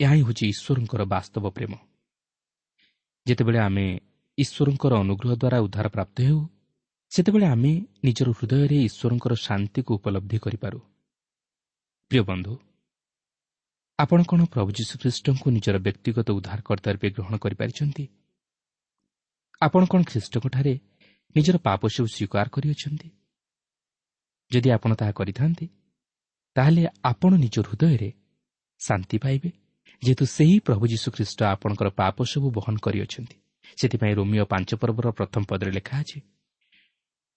[0.00, 1.72] ଏହା ହିଁ ହେଉଛି ଈଶ୍ୱରଙ୍କର ବାସ୍ତବ ପ୍ରେମ।
[3.26, 3.86] ଯେତେବେଳେ ଆମେ
[4.38, 6.40] ଈଶ୍ୱରଙ୍କର ଅନୁଗ୍ରହ ଦ୍ୱାରା ଉଦ୍ଧାର ପ୍ରାପ୍ତ ହେଉ
[7.12, 7.72] ସେତେବେଳେ ଆମେ
[8.04, 10.78] ନିଜର ହୃଦୟରେ ଈଶ୍ୱରଙ୍କର ଶାନ୍ତିକୁ ଉପଲବ୍ଧି କରିପାରୁ।
[12.10, 12.52] ପ୍ରିୟ ବନ୍ଧୁ
[13.98, 18.04] ଆପଣ କ'ଣ ପ୍ରଭୁ ଯୀଶୁଖ୍ରୀଷ୍ଟଙ୍କୁ ନିଜର ବ୍ୟକ୍ତିଗତ ଉଦ୍ଧାରକର୍ତ୍ତା ରୂପେ ଗ୍ରହଣ କରିପାରିଛନ୍ତି?
[19.62, 20.74] ଆପଣ କ'ଣ ଖ୍ରୀଷ୍ଟଙ୍କଠାରେ
[21.36, 23.08] ନିଜର ପାପ ସବୁ ସ୍ୱୀକାର କରିଅଛନ୍ତି?
[24.50, 25.66] ଯଦି ଆପଣ ତାହା କରିଥାନ୍ତେ
[26.56, 28.10] ତାହେଲେ ଆପଣ ନିଜ ହୃଦୟରେ
[28.80, 29.50] ଶାନ୍ତି ପାଇବେ।
[30.02, 33.36] ଯେହେତୁ ସେହି ପ୍ରଭୁ ଯୀଶୁଖ୍ରୀଷ୍ଟ ଆପଣଙ୍କର ପାପ ସବୁ ବହନ କରିଅଛନ୍ତି।
[33.78, 36.18] ସେଥିପାଇଁ ରୋମିଓ ପାଞ୍ଚ ପର୍ବର ପ୍ରଥମ ପଦରେ ଲେଖା ଅଛି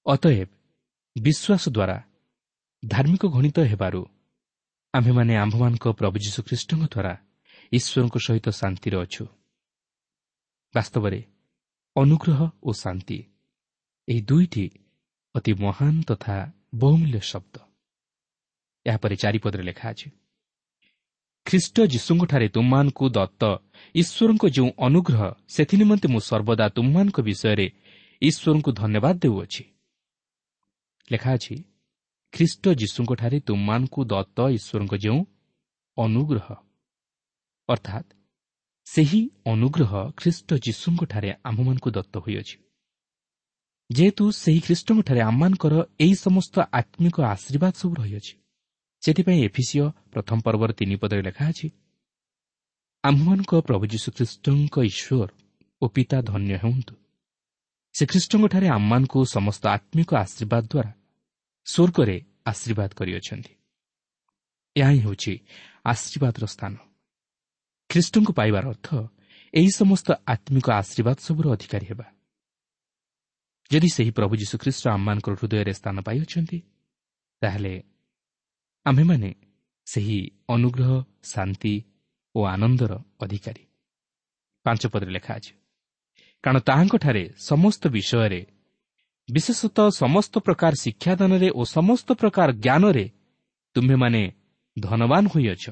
[0.05, 0.49] ଅତଏବ
[1.15, 1.97] ବିଶ୍ୱାସ ଦ୍ୱାରା
[2.83, 4.01] ଧାର୍ମିକ ଗଣିତ ହେବାରୁ
[4.93, 7.13] ଆମ୍ଭେମାନେ ଆମ୍ଭମାନଙ୍କ ପ୍ରଭୁ ଯୀଶୁଖ୍ରୀଷ୍ଟଙ୍କ ଦ୍ୱାରା
[7.71, 9.23] ଈଶ୍ୱରଙ୍କ ସହିତ ଶାନ୍ତିରେ ଅଛୁ।
[10.73, 11.19] ବାସ୍ତବରେ
[11.95, 13.19] ଅନୁଗ୍ରହ ଓ ଶାନ୍ତି
[14.07, 14.65] ଏହି ଦୁଇଟି
[15.35, 16.37] ଅତି ମହାନ ତଥା
[16.73, 17.55] ବହୁମୂଲ୍ୟ ଶବ୍ଦ
[18.85, 20.07] ଏହାପରେ ଚାରିପଦରେ ଲେଖା ଅଛି
[21.45, 23.43] ଖ୍ରୀଷ୍ଟ ଯୀଶୁଙ୍କଠାରେ ତୁମମାନଙ୍କୁ ଦତ୍ତ
[23.95, 27.67] ଈଶ୍ୱରଙ୍କ ଯେଉଁ ଅନୁଗ୍ରହ ସେଥିନିମନ୍ତେ ମୁଁ ସର୍ବଦା ତୁମମାନଙ୍କ ବିଷୟରେ
[28.21, 29.63] ଈଶ୍ୱରଙ୍କୁ ଧନ୍ୟବାଦ ଦେଉଅଛି
[31.11, 31.55] ଲେଖା ଅଛି
[32.33, 35.19] ଖ୍ରୀଷ୍ଟ ଯୀଶୁଙ୍କଠାରେ ତୁମମାନଙ୍କୁ ଦତ୍ତ ଈଶ୍ୱରଙ୍କ ଯେଉଁ
[35.97, 36.47] ଅନୁଗ୍ରହ
[37.69, 38.09] ଅର୍ଥାତ୍
[38.87, 42.55] ସେହି ଅନୁଗ୍ରହ ଖ୍ରୀଷ୍ଟ ଯୀଶୁଙ୍କଠାରେ ଆମ୍ଭମାନଙ୍କୁ ଦତ୍ତ ହୋଇଅଛି
[43.91, 48.33] ଯେହେତୁ ସେହି ଖ୍ରୀଷ୍ଟଙ୍କଠାରେ ଆମମାନଙ୍କର ଏହି ସମସ୍ତ ଆତ୍ମିକ ଆଶୀର୍ବାଦ ସବୁ ରହିଅଛି।
[49.03, 51.67] ସେଥିପାଇଁ ଏଫିସିଓ ପ୍ରଥମ ପର୍ବର ତିନି ପଦରେ ଲେଖା ଅଛି
[53.03, 55.29] ଆମ୍ଭମାନଙ୍କ ପ୍ରଭୁ ଯୀଶୁଖ୍ରୀଷ୍ଟଙ୍କ ଈଶ୍ୱର
[55.81, 56.93] ଓ ପିତା ଧନ୍ୟ ହୁଅନ୍ତୁ।
[57.95, 60.91] ସେ ଖ୍ରୀଷ୍ଟଙ୍କଠାରେ ଆମମାନଙ୍କୁ ସମସ୍ତ ଆତ୍ମିକ ଆଶୀର୍ବାଦ ଦ୍ୱାରା
[61.65, 63.53] ସ୍ୱର୍ଗରେ ଆଶୀର୍ବାଦ କରିଅଛନ୍ତି।
[64.75, 65.33] ଏହା ହିଁ ହେଉଛି
[65.85, 66.73] ଆଶୀର୍ବାଦର ସ୍ଥାନ।
[67.89, 68.87] ଖ୍ରୀଷ୍ଟଙ୍କୁ ପାଇବାର ଅର୍ଥ
[69.53, 72.05] ଏହି ସମସ୍ତ ଆତ୍ମିକ ଆଶୀର୍ବାଦ ସବୁର ଅଧିକାରୀ ହେବା।
[73.71, 76.57] ଯଦି ସେହି ପ୍ରଭୁ ଯୀଶୁଖ୍ରୀଷ୍ଟ ଆମମାନଙ୍କର ହୃଦୟରେ ସ୍ଥାନ ପାଇଅଛନ୍ତି
[77.41, 77.73] ତାହେଲେ
[78.85, 79.29] ଆମ୍ଭେମାନେ
[79.87, 80.19] ସେହି
[80.55, 80.91] ଅନୁଗ୍ରହ
[81.31, 81.73] ଶାନ୍ତି
[82.35, 82.91] ଓ ଆନନ୍ଦର
[83.23, 83.63] ଅଧିକାରୀ।
[84.65, 85.53] ପାଞ୍ଚ ପଦରେ ଲେଖା ଅଛି
[86.43, 88.41] କାରଣ ତାହାଙ୍କଠାରେ ସମସ୍ତ ବିଷୟରେ
[89.29, 93.05] ବିଶେଷତଃ ସମସ୍ତ ପ୍ରକାର ଶିକ୍ଷାଦାନରେ ଓ ସମସ୍ତ ପ୍ରକାର ଜ୍ଞାନରେ
[93.75, 94.21] ତୁମ୍ଭେମାନେ
[94.77, 95.65] ଧନବାନ ହୋଇଅଛ।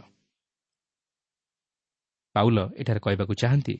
[2.36, 3.76] ପାଉଲ ଏଠାରେ କହିବାକୁ ଚାହାନ୍ତି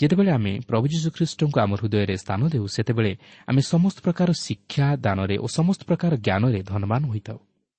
[0.00, 3.12] ଯେତେବେଳେ ଆମେ ପ୍ରଭୁ ଯୀଶୁଖ୍ରୀଷ୍ଟଙ୍କୁ ଆମ ହୃଦୟରେ ସ୍ଥାନ ଦେଉ ସେତେବେଳେ
[3.50, 7.38] ଆମେ ସମସ୍ତ ପ୍ରକାର ଶିକ୍ଷା ଦାନରେ ଓ ସମସ୍ତ ପ୍ରକାର ଜ୍ଞାନରେ ଧନବାନ ହୋଇଥାଉ।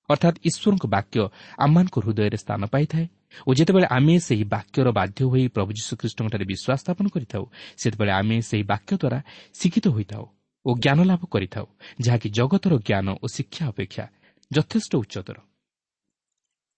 [0.09, 1.17] ଅର୍ଥାତ୍ ଈଶ୍ୱରଙ୍କ ବାକ୍ୟ
[1.63, 3.05] ଆମମାନଙ୍କ ହୃଦୟରେ ସ୍ଥାନ ପାଇଥାଏ
[3.47, 7.43] ଓ ଯେତେବେଳେ ଆମେ ସେହି ବାକ୍ୟର ବାଧ୍ୟ ହୋଇ ପ୍ରଭୁ ଯୀଶୁଖ୍ରୀଷ୍ଟଙ୍କଠାରେ ବିଶ୍ୱାସ ସ୍ଥାପନ କରିଥାଉ
[7.81, 9.19] ସେତେବେଳେ ଆମେ ସେହି ବାକ୍ୟ ଦ୍ୱାରା
[9.59, 10.23] ଶିକ୍ଷିତ ହୋଇଥାଉ
[10.65, 11.65] ଓ ଜ୍ଞାନ ଲାଭ କରିଥାଉ
[12.05, 14.05] ଯାହାକି ଜଗତର ଜ୍ଞାନ ଓ ଶିକ୍ଷା ଅପେକ୍ଷା
[14.51, 15.37] ଯଥେଷ୍ଟ ଉଚ୍ଚତର।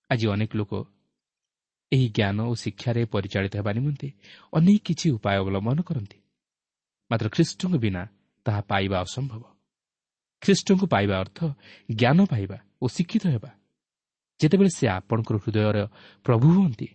[0.09, 0.71] ଆଜି ଅନେକ ଲୋକ
[1.91, 4.07] ଏହି ଜ୍ଞାନ ଓ ଶିକ୍ଷାରେ ପରିଚାଳିତ ହେବା ନିମନ୍ତେ
[4.53, 6.17] ଅନେକ କିଛି ଉପାୟ ଅବଲମ୍ବନ କରନ୍ତି।
[7.11, 8.01] ମାତ୍ର ଖ୍ରୀଷ୍ଟଙ୍କ ବିନା
[8.45, 9.43] ତାହା ପାଇବା ଅସମ୍ଭବ।
[10.41, 11.39] ଖ୍ରୀଷ୍ଟଙ୍କୁ ପାଇବା ଅର୍ଥ
[11.91, 13.51] ଜ୍ଞାନ ପାଇବା ଓ ଶିକ୍ଷିତ ହେବା।
[14.39, 15.77] ଯେତେବେଳେ ସେ ଆପଣଙ୍କର ହୃଦୟର
[16.25, 16.87] ପ୍ରଭୁ ହୁଅନ୍ତି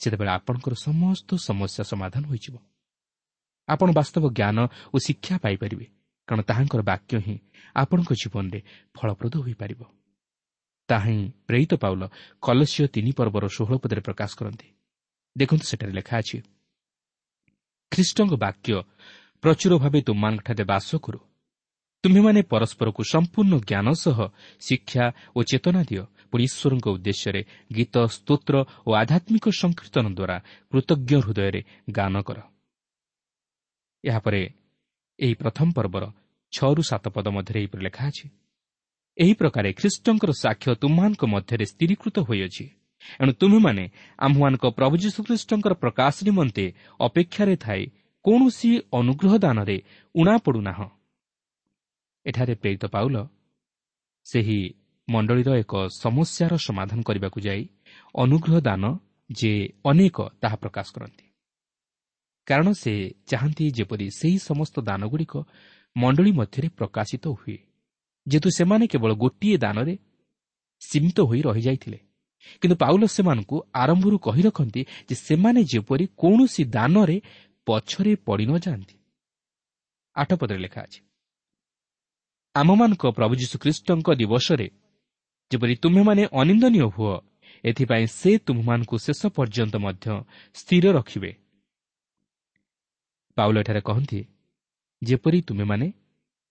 [0.00, 2.54] ସେତେବେଳେ ଆପଣଙ୍କର ସମସ୍ତ ସମସ୍ୟା ସମାଧାନ ହୋଇଯିବ।
[3.68, 4.58] ଆପଣ ବାସ୍ତବ ଜ୍ଞାନ
[4.94, 5.86] ଓ ଶିକ୍ଷା ପାଇପାରିବେ
[6.28, 7.36] କାରଣ ତାହାଙ୍କର ବାକ୍ୟ ହିଁ
[7.76, 8.60] ଆପଣଙ୍କ ଜୀବନରେ
[8.94, 9.80] ଫଳପ୍ରଦ ହୋଇପାରିବ।
[10.88, 12.02] ତାହା ହିଁ ପ୍ରେରିତ ପାଉଲ
[12.42, 14.68] କଲସ୍ୟ ତିନି ପର୍ବର ଷୋହଳ ପଦରେ ପ୍ରକାଶ କରନ୍ତି।
[15.36, 16.38] ଦେଖନ୍ତୁ ସେଠାରେ ଲେଖା ଅଛି
[17.92, 18.70] ଖ୍ରୀଷ୍ଟଙ୍କ ବାକ୍ୟ
[19.44, 21.18] ପ୍ରଚୁର ଭାବେ ତୁମମାନଙ୍କଠାରେ ବାସ କରୁ।
[22.04, 24.18] ତୁମ୍ଭେମାନେ ପରସ୍ପରକୁ ସମ୍ପୂର୍ଣ୍ଣ ଜ୍ଞାନ ସହ
[24.60, 25.04] ଶିକ୍ଷା
[25.36, 27.40] ଓ ଚେତନା ଦିଅ। ପୁଣି ଈଶ୍ୱରଙ୍କ ଉଦ୍ଦେଶ୍ୟରେ
[27.76, 28.54] ଗୀତ ସ୍ତୋତ୍ର
[28.86, 30.36] ଓ ଆଧ୍ୟାତ୍ମିକ ସଂକୀର୍ତ୍ତନ ଦ୍ୱାରା
[30.72, 32.38] କୃତଜ୍ଞ ହୃଦୟରେ ଗାନ କର।
[34.04, 34.40] ଏହାପରେ
[35.18, 36.04] ଏହି ପ୍ରଥମ ପର୍ବର
[36.52, 38.26] ଛଅରୁ ସାତ ପଦ ମଧ୍ୟରେ ଏହିପରି ଲେଖା ଅଛି
[39.18, 42.64] ଏହି ପ୍ରକାରେ ଖ୍ରୀଷ୍ଟଙ୍କର ସାକ୍ଷ୍ୟ ତୁମମାନଙ୍କ ମଧ୍ୟରେ ସ୍ଥିରୀକୃତ ହୋଇଅଛି।
[43.20, 43.84] ଏଣୁ ତୁମେମାନେ
[44.18, 46.64] ଆମ୍ଭମାନଙ୍କ ପ୍ରଭୁ ଯୀଶୁଖ୍ରୀଷ୍ଟଙ୍କର ପ୍ରକାଶ ନିମନ୍ତେ
[47.00, 47.82] ଅପେକ୍ଷାରେ ଥାଇ
[48.24, 49.76] କୌଣସି ଅନୁଗ୍ରହ ଦାନରେ
[50.14, 50.88] ଉଣା ପଡ଼ୁନାହଁ
[52.26, 53.16] ଏଠାରେ ପ୍ରେରିତ ପାଉଲ
[54.26, 54.60] ସେହି
[55.08, 57.62] ମଣ୍ଡଳୀର ଏକ ସମସ୍ୟାର ସମାଧାନ କରିବାକୁ ଯାଇ
[58.14, 58.84] ଅନୁଗ୍ରହ ଦାନ
[59.30, 59.52] ଯେ
[59.84, 61.24] ଅନେକ ତାହା ପ୍ରକାଶ କରନ୍ତି।
[62.46, 62.92] କାରଣ ସେ
[63.26, 65.34] ଚାହାନ୍ତି ଯେପରି ସେହି ସମସ୍ତ ଦାନଗୁଡ଼ିକ
[65.96, 67.58] ମଣ୍ଡଳୀ ମଧ୍ୟରେ ପ୍ରକାଶିତ ହୁଏ।
[68.28, 69.94] ଯେହେତୁ ସେମାନେ କେବଳ ଗୋଟିଏ ଦାନରେ
[70.82, 71.98] ସୀମିତ ହୋଇ ରହିଯାଇଥିଲେ।
[72.62, 77.16] କିନ୍ତୁ ପାଉଲ ସେମାନଙ୍କୁ ଆରମ୍ଭରୁ କହି ରଖନ୍ତି ଯେ ସେମାନେ ଯେପରି କୌଣସି ଦାନରେ
[77.66, 78.96] ପଛରେ ପଡ଼ି ନ ଯାଆନ୍ତି।
[80.16, 81.00] ଆଠ ପଦରେ ଲେଖା ଅଛି
[82.54, 84.66] ଆମମାନଙ୍କ ପ୍ରଭୁ ଯୀଶୁଖ୍ରୀଷ୍ଟଙ୍କ ଦିବସରେ
[85.50, 87.14] ଯେପରି ତୁମେମାନେ ଅନିନ୍ଦନୀୟ ହୁଅ
[87.64, 90.06] ଏଥିପାଇଁ ସେ ତୁମମାନଙ୍କୁ ଶେଷ ପର୍ଯ୍ୟନ୍ତ ମଧ୍ୟ
[90.56, 91.30] ସ୍ଥିର ରଖିବେ।
[93.36, 94.20] ପାଉଲ ଏଠାରେ କହନ୍ତି
[95.02, 95.86] ଯେପରି ତୁମେମାନେ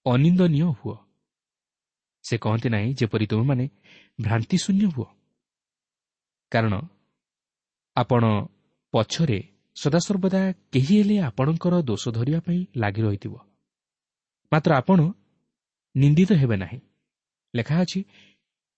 [0.06, 0.96] ଅନିନ୍ଦନୀୟ ହୁଅ।
[2.28, 3.66] ସେ କହନ୍ତି ନାହିଁ ଯେପରି ତୁମେମାନେ
[4.22, 5.08] ଭ୍ରାନ୍ତି ଶୂନ୍ୟ ହୁଅ।
[6.52, 6.74] କାରଣ
[7.96, 8.24] ଆପଣ
[8.94, 9.40] ପଛରେ
[9.76, 10.42] ସଦାସର୍ବଦା
[10.74, 13.34] କେହି ହେଲେ ଆପଣଙ୍କର ଦୋଷ ଧରିବା ପାଇଁ ଲାଗି ରହିଥିବ।
[14.52, 15.00] ମାତ୍ର ଆପଣ
[15.96, 16.80] ନିନ୍ଦିତ ହେବେ ନାହିଁ।
[17.54, 18.00] ଲେଖା ଅଛି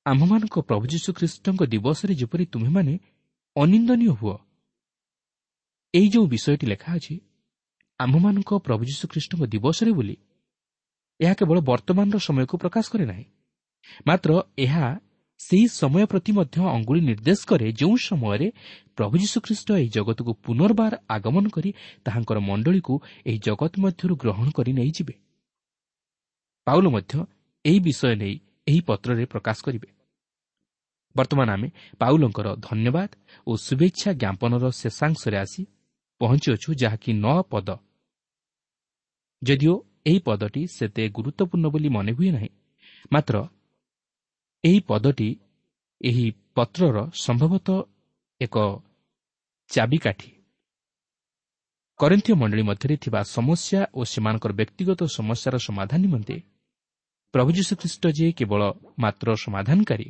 [0.05, 2.93] ଆମ୍ଭମାନଙ୍କ ପ୍ରଭୁ ଯୀଶୁ ଖ୍ରୀଷ୍ଟଙ୍କ ଦିବସରେ ଯେପରି ତୁମେମାନେ
[3.55, 4.35] ଅନିନ୍ଦନୀୟ ହୁଅ।
[5.93, 7.15] ଏହି ଯେଉଁ ବିଷୟଟି ଲେଖା ଅଛି
[7.99, 10.15] ଆମ୍ଭମାନଙ୍କ ପ୍ରଭୁ ଯୀଶୁ ଖ୍ରୀଷ୍ଟଙ୍କ ଦିବସରେ ବୋଲି
[11.19, 13.25] ଏହା କେବଳ ବର୍ତ୍ତମାନର ସମୟକୁ ପ୍ରକାଶ କରେ ନାହିଁ।
[14.07, 14.87] ମାତ୍ର ଏହା
[15.39, 18.47] ସେହି ସମୟ ପ୍ରତି ମଧ୍ୟ ଅଙ୍ଗୁଳି ନିର୍ଦ୍ଦେଶ କରେ ଯେଉଁ ସମୟରେ
[18.95, 21.71] ପ୍ରଭୁ ଯୀଶୁଖ୍ରୀଷ୍ଟ ଏହି ଜଗତକୁ ପୁନର୍ବାର ଆଗମନ କରି
[22.05, 22.93] ତାହାଙ୍କର ମଣ୍ଡଳୀକୁ
[23.25, 25.15] ଏହି ଜଗତ ମଧ୍ୟରୁ ଗ୍ରହଣ କରି ନେଇଯିବେ
[26.67, 27.13] ପାଉଲ ମଧ୍ୟ
[27.65, 28.35] ଏହି ବିଷୟ ନେଇ
[28.67, 29.89] ଏହି ପତ୍ରରେ ପ୍ରକାଶ କରିବେ
[31.15, 31.67] ବର୍ତ୍ତମାନ ଆମେ
[31.99, 33.09] ପାଉଲଙ୍କର ଧନ୍ୟବାଦ
[33.47, 35.61] ଓ ଶୁଭେଚ୍ଛା ଜ୍ଞାପନର ଶେଷାଂଶରେ ଆସି
[36.21, 37.69] ପହଞ୍ଚିଅଛୁ ଯାହାକି ନଅ ପଦ
[39.41, 42.51] ଯଦିଓ ଏହି ପଦଟି ସେତେ ଗୁରୁତ୍ୱପୂର୍ଣ୍ଣ ବୋଲି ମନେ ହୁଏ ନାହିଁ
[43.11, 43.35] ମାତ୍ର
[44.63, 45.29] ଏହି ପଦଟି
[46.01, 47.77] ଏହି ପତ୍ରର ସମ୍ଭବତଃ
[48.41, 48.55] ଏକ
[49.69, 50.29] ଚାବିକାଠି।
[51.99, 56.37] କରିନ୍ଥୀୟ ମଣ୍ଡଳୀ ମଧ୍ୟରେ ଥିବା ସମସ୍ୟା ଓ ସେମାନଙ୍କର ବ୍ୟକ୍ତିଗତ ସମସ୍ୟାର ସମାଧାନ ନିମନ୍ତେ
[57.33, 58.61] ପ୍ରଭୁ ଯୀଶୁଖ୍ରୀଷ୍ଟ ଯେ କେବଳ
[58.99, 60.07] ମାତ୍ର ସମାଧାନକାରୀ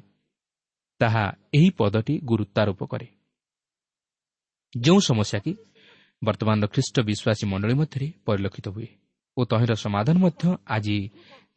[1.01, 1.25] ତାହା
[1.57, 3.07] ଏହି ପଦଟି ଗୁରୁତ୍ୱାରୋପ କରେ।
[4.75, 5.53] ଯେଉଁ ସମସ୍ୟା କି
[6.21, 8.89] ବର୍ତ୍ତମାନର ଖ୍ରୀଷ୍ଟ ବିଶ୍ୱାସୀ ମଣ୍ଡଳୀ ମଧ୍ୟରେ ପରିଲକ୍ଷିତ ହୁଏ
[9.37, 10.43] ଓ ତହିଁର ସମାଧାନ ମଧ୍ୟ
[10.75, 10.97] ଆଜି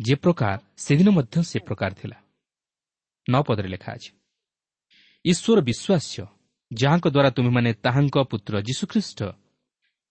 [0.00, 2.18] ଯେ ପ୍ରକାର ସେଦିନ ମଧ୍ୟ ସେ ପ୍ରକାର ଥିଲା।
[3.28, 4.10] ନ ପଦରେ ଲେଖା ଅଛି।
[5.24, 6.26] ଈଶ୍ୱର ବିଶ୍ୱାସ୍ୟ
[6.72, 9.20] ଯାହାଙ୍କ ଦ୍ୱାରା ତୁମେମାନେ ତାହାଙ୍କ ପୁତ୍ର ଯୀଶୁଖ୍ରୀଷ୍ଟ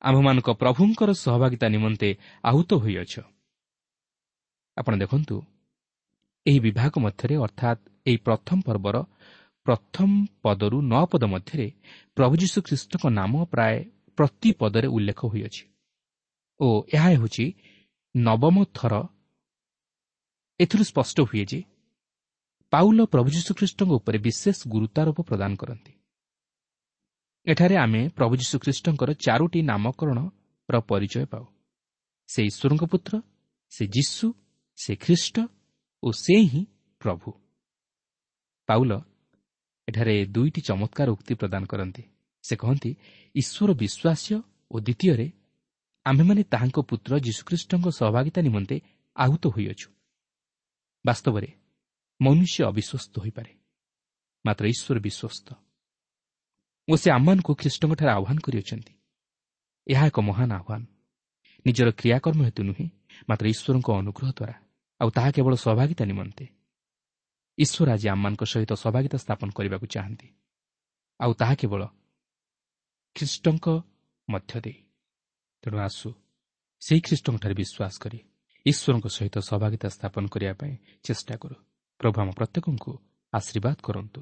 [0.02, 2.10] ଆମ୍ଭମାନଙ୍କ ପ୍ରଭୁଙ୍କର ସହଭାଗିତା ନିମନ୍ତେ
[2.44, 3.14] ଆହୁତ ହୋଇଅଛ।
[4.78, 5.36] ଆପଣ ଦେଖନ୍ତୁ
[6.46, 8.98] ଏହି ବିଭାଗ ମଧ୍ୟରେ ଅର୍ଥାତ୍ ଏହି ପ୍ରଥମ ପର୍ବର
[9.66, 10.10] ପ୍ରଥମ
[10.44, 11.68] ପଦରୁ ନଅ ପଦ ମଧ୍ୟରେ
[12.16, 13.76] ପ୍ରଭୁ ଯୀଶୁଖ୍ରୀଷ୍ଟଙ୍କ ନାମ ପ୍ରାୟ
[14.18, 15.64] ପ୍ରତି ପଦରେ ଉଲ୍ଲେଖ ହୋଇଅଛି।
[16.60, 17.46] ଓ ଏହା ହେଉଛି
[18.16, 18.94] ନବମ ଥର।
[20.60, 21.60] ଏଥିରୁ ସ୍ପଷ୍ଟ ହୁଏ ଯେ
[22.72, 25.94] ପାଉଲ ପ୍ରଭୁ ଯୀଶୁଖ୍ରୀଷ୍ଟଙ୍କ ଉପରେ ବିଶେଷ ଗୁରୁତ୍ୱାରୋପ ପ୍ରଦାନ କରନ୍ତି।
[27.48, 31.46] ଏଠାରେ ଆମେ ପ୍ରଭୁ ଯୀଶୁଖ୍ରୀଷ୍ଟଙ୍କର ଚାରୋଟି ନାମକରଣର ପରିଚୟ ପାଉ।
[32.30, 33.14] ସେ ଈଶ୍ୱରଙ୍କ ପୁତ୍ର
[33.72, 34.26] ସେ ଯୀଶୁ
[34.80, 35.36] ସେ ଖ୍ରୀଷ୍ଟ
[36.04, 36.62] ଓ ସେ ହିଁ
[37.02, 37.30] ପ୍ରଭୁ।
[38.70, 38.92] ପାଉଲ
[39.88, 42.04] ଏଠାରେ ଦୁଇଟି ଚମତ୍କାର ଉକ୍ତି ପ୍ରଦାନ କରନ୍ତି।
[42.44, 42.92] ସେ କହନ୍ତି
[43.36, 44.36] ଈଶ୍ୱର ବିଶ୍ୱାସ୍ୟ
[44.72, 45.28] ଓ ଦ୍ୱିତୀୟରେ
[46.06, 48.76] ଆମ୍ଭେମାନେ ତାହାଙ୍କ ପୁତ୍ର ଯୀଶୁଖ୍ରୀଷ୍ଟଙ୍କ ସହଭାଗିତା ନିମନ୍ତେ
[49.16, 49.88] ଆହୁତ ହୋଇଅଛୁ।
[51.06, 51.50] ବାସ୍ତବରେ
[52.22, 53.54] ମନୁଷ୍ୟ ଅବିଶ୍ୱସ୍ତ ହୋଇପାରେ।
[54.46, 55.54] ମାତ୍ର ଈଶ୍ୱର ବିଶ୍ୱସ୍ତ।
[56.90, 58.94] ଓ ସେ ଆମମାନଙ୍କୁ ଖ୍ରୀଷ୍ଟଙ୍କଠାରେ ଆହ୍ୱାନ କରିଅଛନ୍ତି।
[59.88, 60.86] ଏହା ଏକ ମହାନ ଆହ୍ୱାନ।
[61.66, 62.90] ନିଜର କ୍ରିୟାକର୍ମ ହେତୁ ନୁହେଁ
[63.30, 64.56] ମାତ୍ର ଈଶ୍ୱରଙ୍କ ଅନୁଗ୍ରହ ଦ୍ୱାରା
[65.00, 66.46] ଆଉ ତାହା କେବଳ ସହଭାଗିତା ନିମନ୍ତେ।
[67.58, 70.28] ଈଶ୍ୱର ଆଜି ଆମମାନଙ୍କ ସହିତ ସହଭାଗିତା ସ୍ଥାପନ କରିବାକୁ ଚାହାନ୍ତି।
[71.20, 71.88] ଆଉ ତାହା କେବଳ
[73.16, 73.68] ଖ୍ରୀଷ୍ଟଙ୍କ
[74.30, 74.78] ମଧ୍ୟ ଦେଇ
[75.62, 76.10] ତେଣୁ ଆସୁ
[76.80, 78.20] ସେହି ଖ୍ରୀଷ୍ଟଙ୍କଠାରେ ବିଶ୍ୱାସ କରି
[78.66, 81.71] ଈଶ୍ୱରଙ୍କ ସହିତ ସହଭାଗିତା ସ୍ଥାପନ କରିବା ପାଇଁ ଚେଷ୍ଟା କରୁ।
[82.02, 82.92] ପ୍ରଭୁ ଆମ ପ୍ରତ୍ୟେକଙ୍କୁ
[83.34, 84.20] ଆଶୀର୍ବାଦ କରନ୍ତୁ।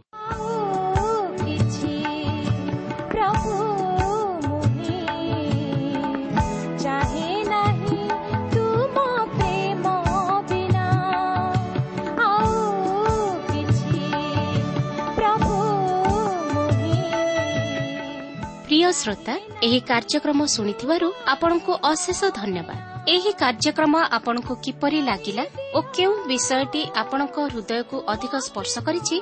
[18.70, 25.44] ପ୍ରିୟ ଶ୍ରୋତା ଏହି କାର୍ଯ୍ୟକ୍ରମ ଶୁଣିଥିବାରୁ ଆପଣଙ୍କୁ ଅଶେଷ ଧନ୍ୟବାଦ। ଏହି କାର୍ଯ୍ୟକ୍ରମ ଆପଣଙ୍କୁ କିପରି ଲାଗିଲା
[25.78, 29.18] ଓ କେଉଁ ବିଷୟଟି ଆପଣଙ୍କ ହୃଦୟକୁ ଅଧିକ ସ୍ପର୍ଶ କରିଛି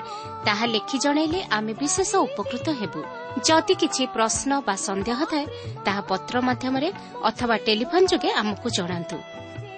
[0.47, 3.01] ତାହା ଲେଖି ଜଣାଇଲେ ଆମେ ବିଶେଷ ଉପକୃତ ହେବୁ।
[3.47, 5.45] ଯଦି କିଛି ପ୍ରଶ୍ନ ବା ସନ୍ଦେହ ଥାଏ
[5.85, 6.89] ତାହା ପତ୍ର ମାଧ୍ୟମରେ
[7.29, 9.17] ଅଥବା ଟେଲିଫୋନ୍ ଯୋଗେ ଆମକୁ ଜଣାନ୍ତୁ।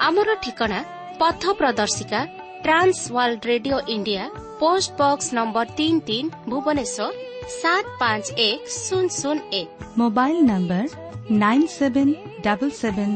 [0.08, 0.80] ଆମର ଠିକଣା
[1.22, 2.20] ପଥ ପ୍ରଦର୍ଶିକା
[2.66, 4.24] Trans World radio India
[4.62, 7.08] post box number ତିନି ତିନି ଭୁବନେଶ୍ୱର
[7.62, 9.70] ସାତ ପାଞ୍ଚ ଏକ ଶୂନ ଶୂନ ଏକ।
[10.02, 10.86] Mobile number
[11.44, 12.14] nine seven
[12.46, 13.16] double seven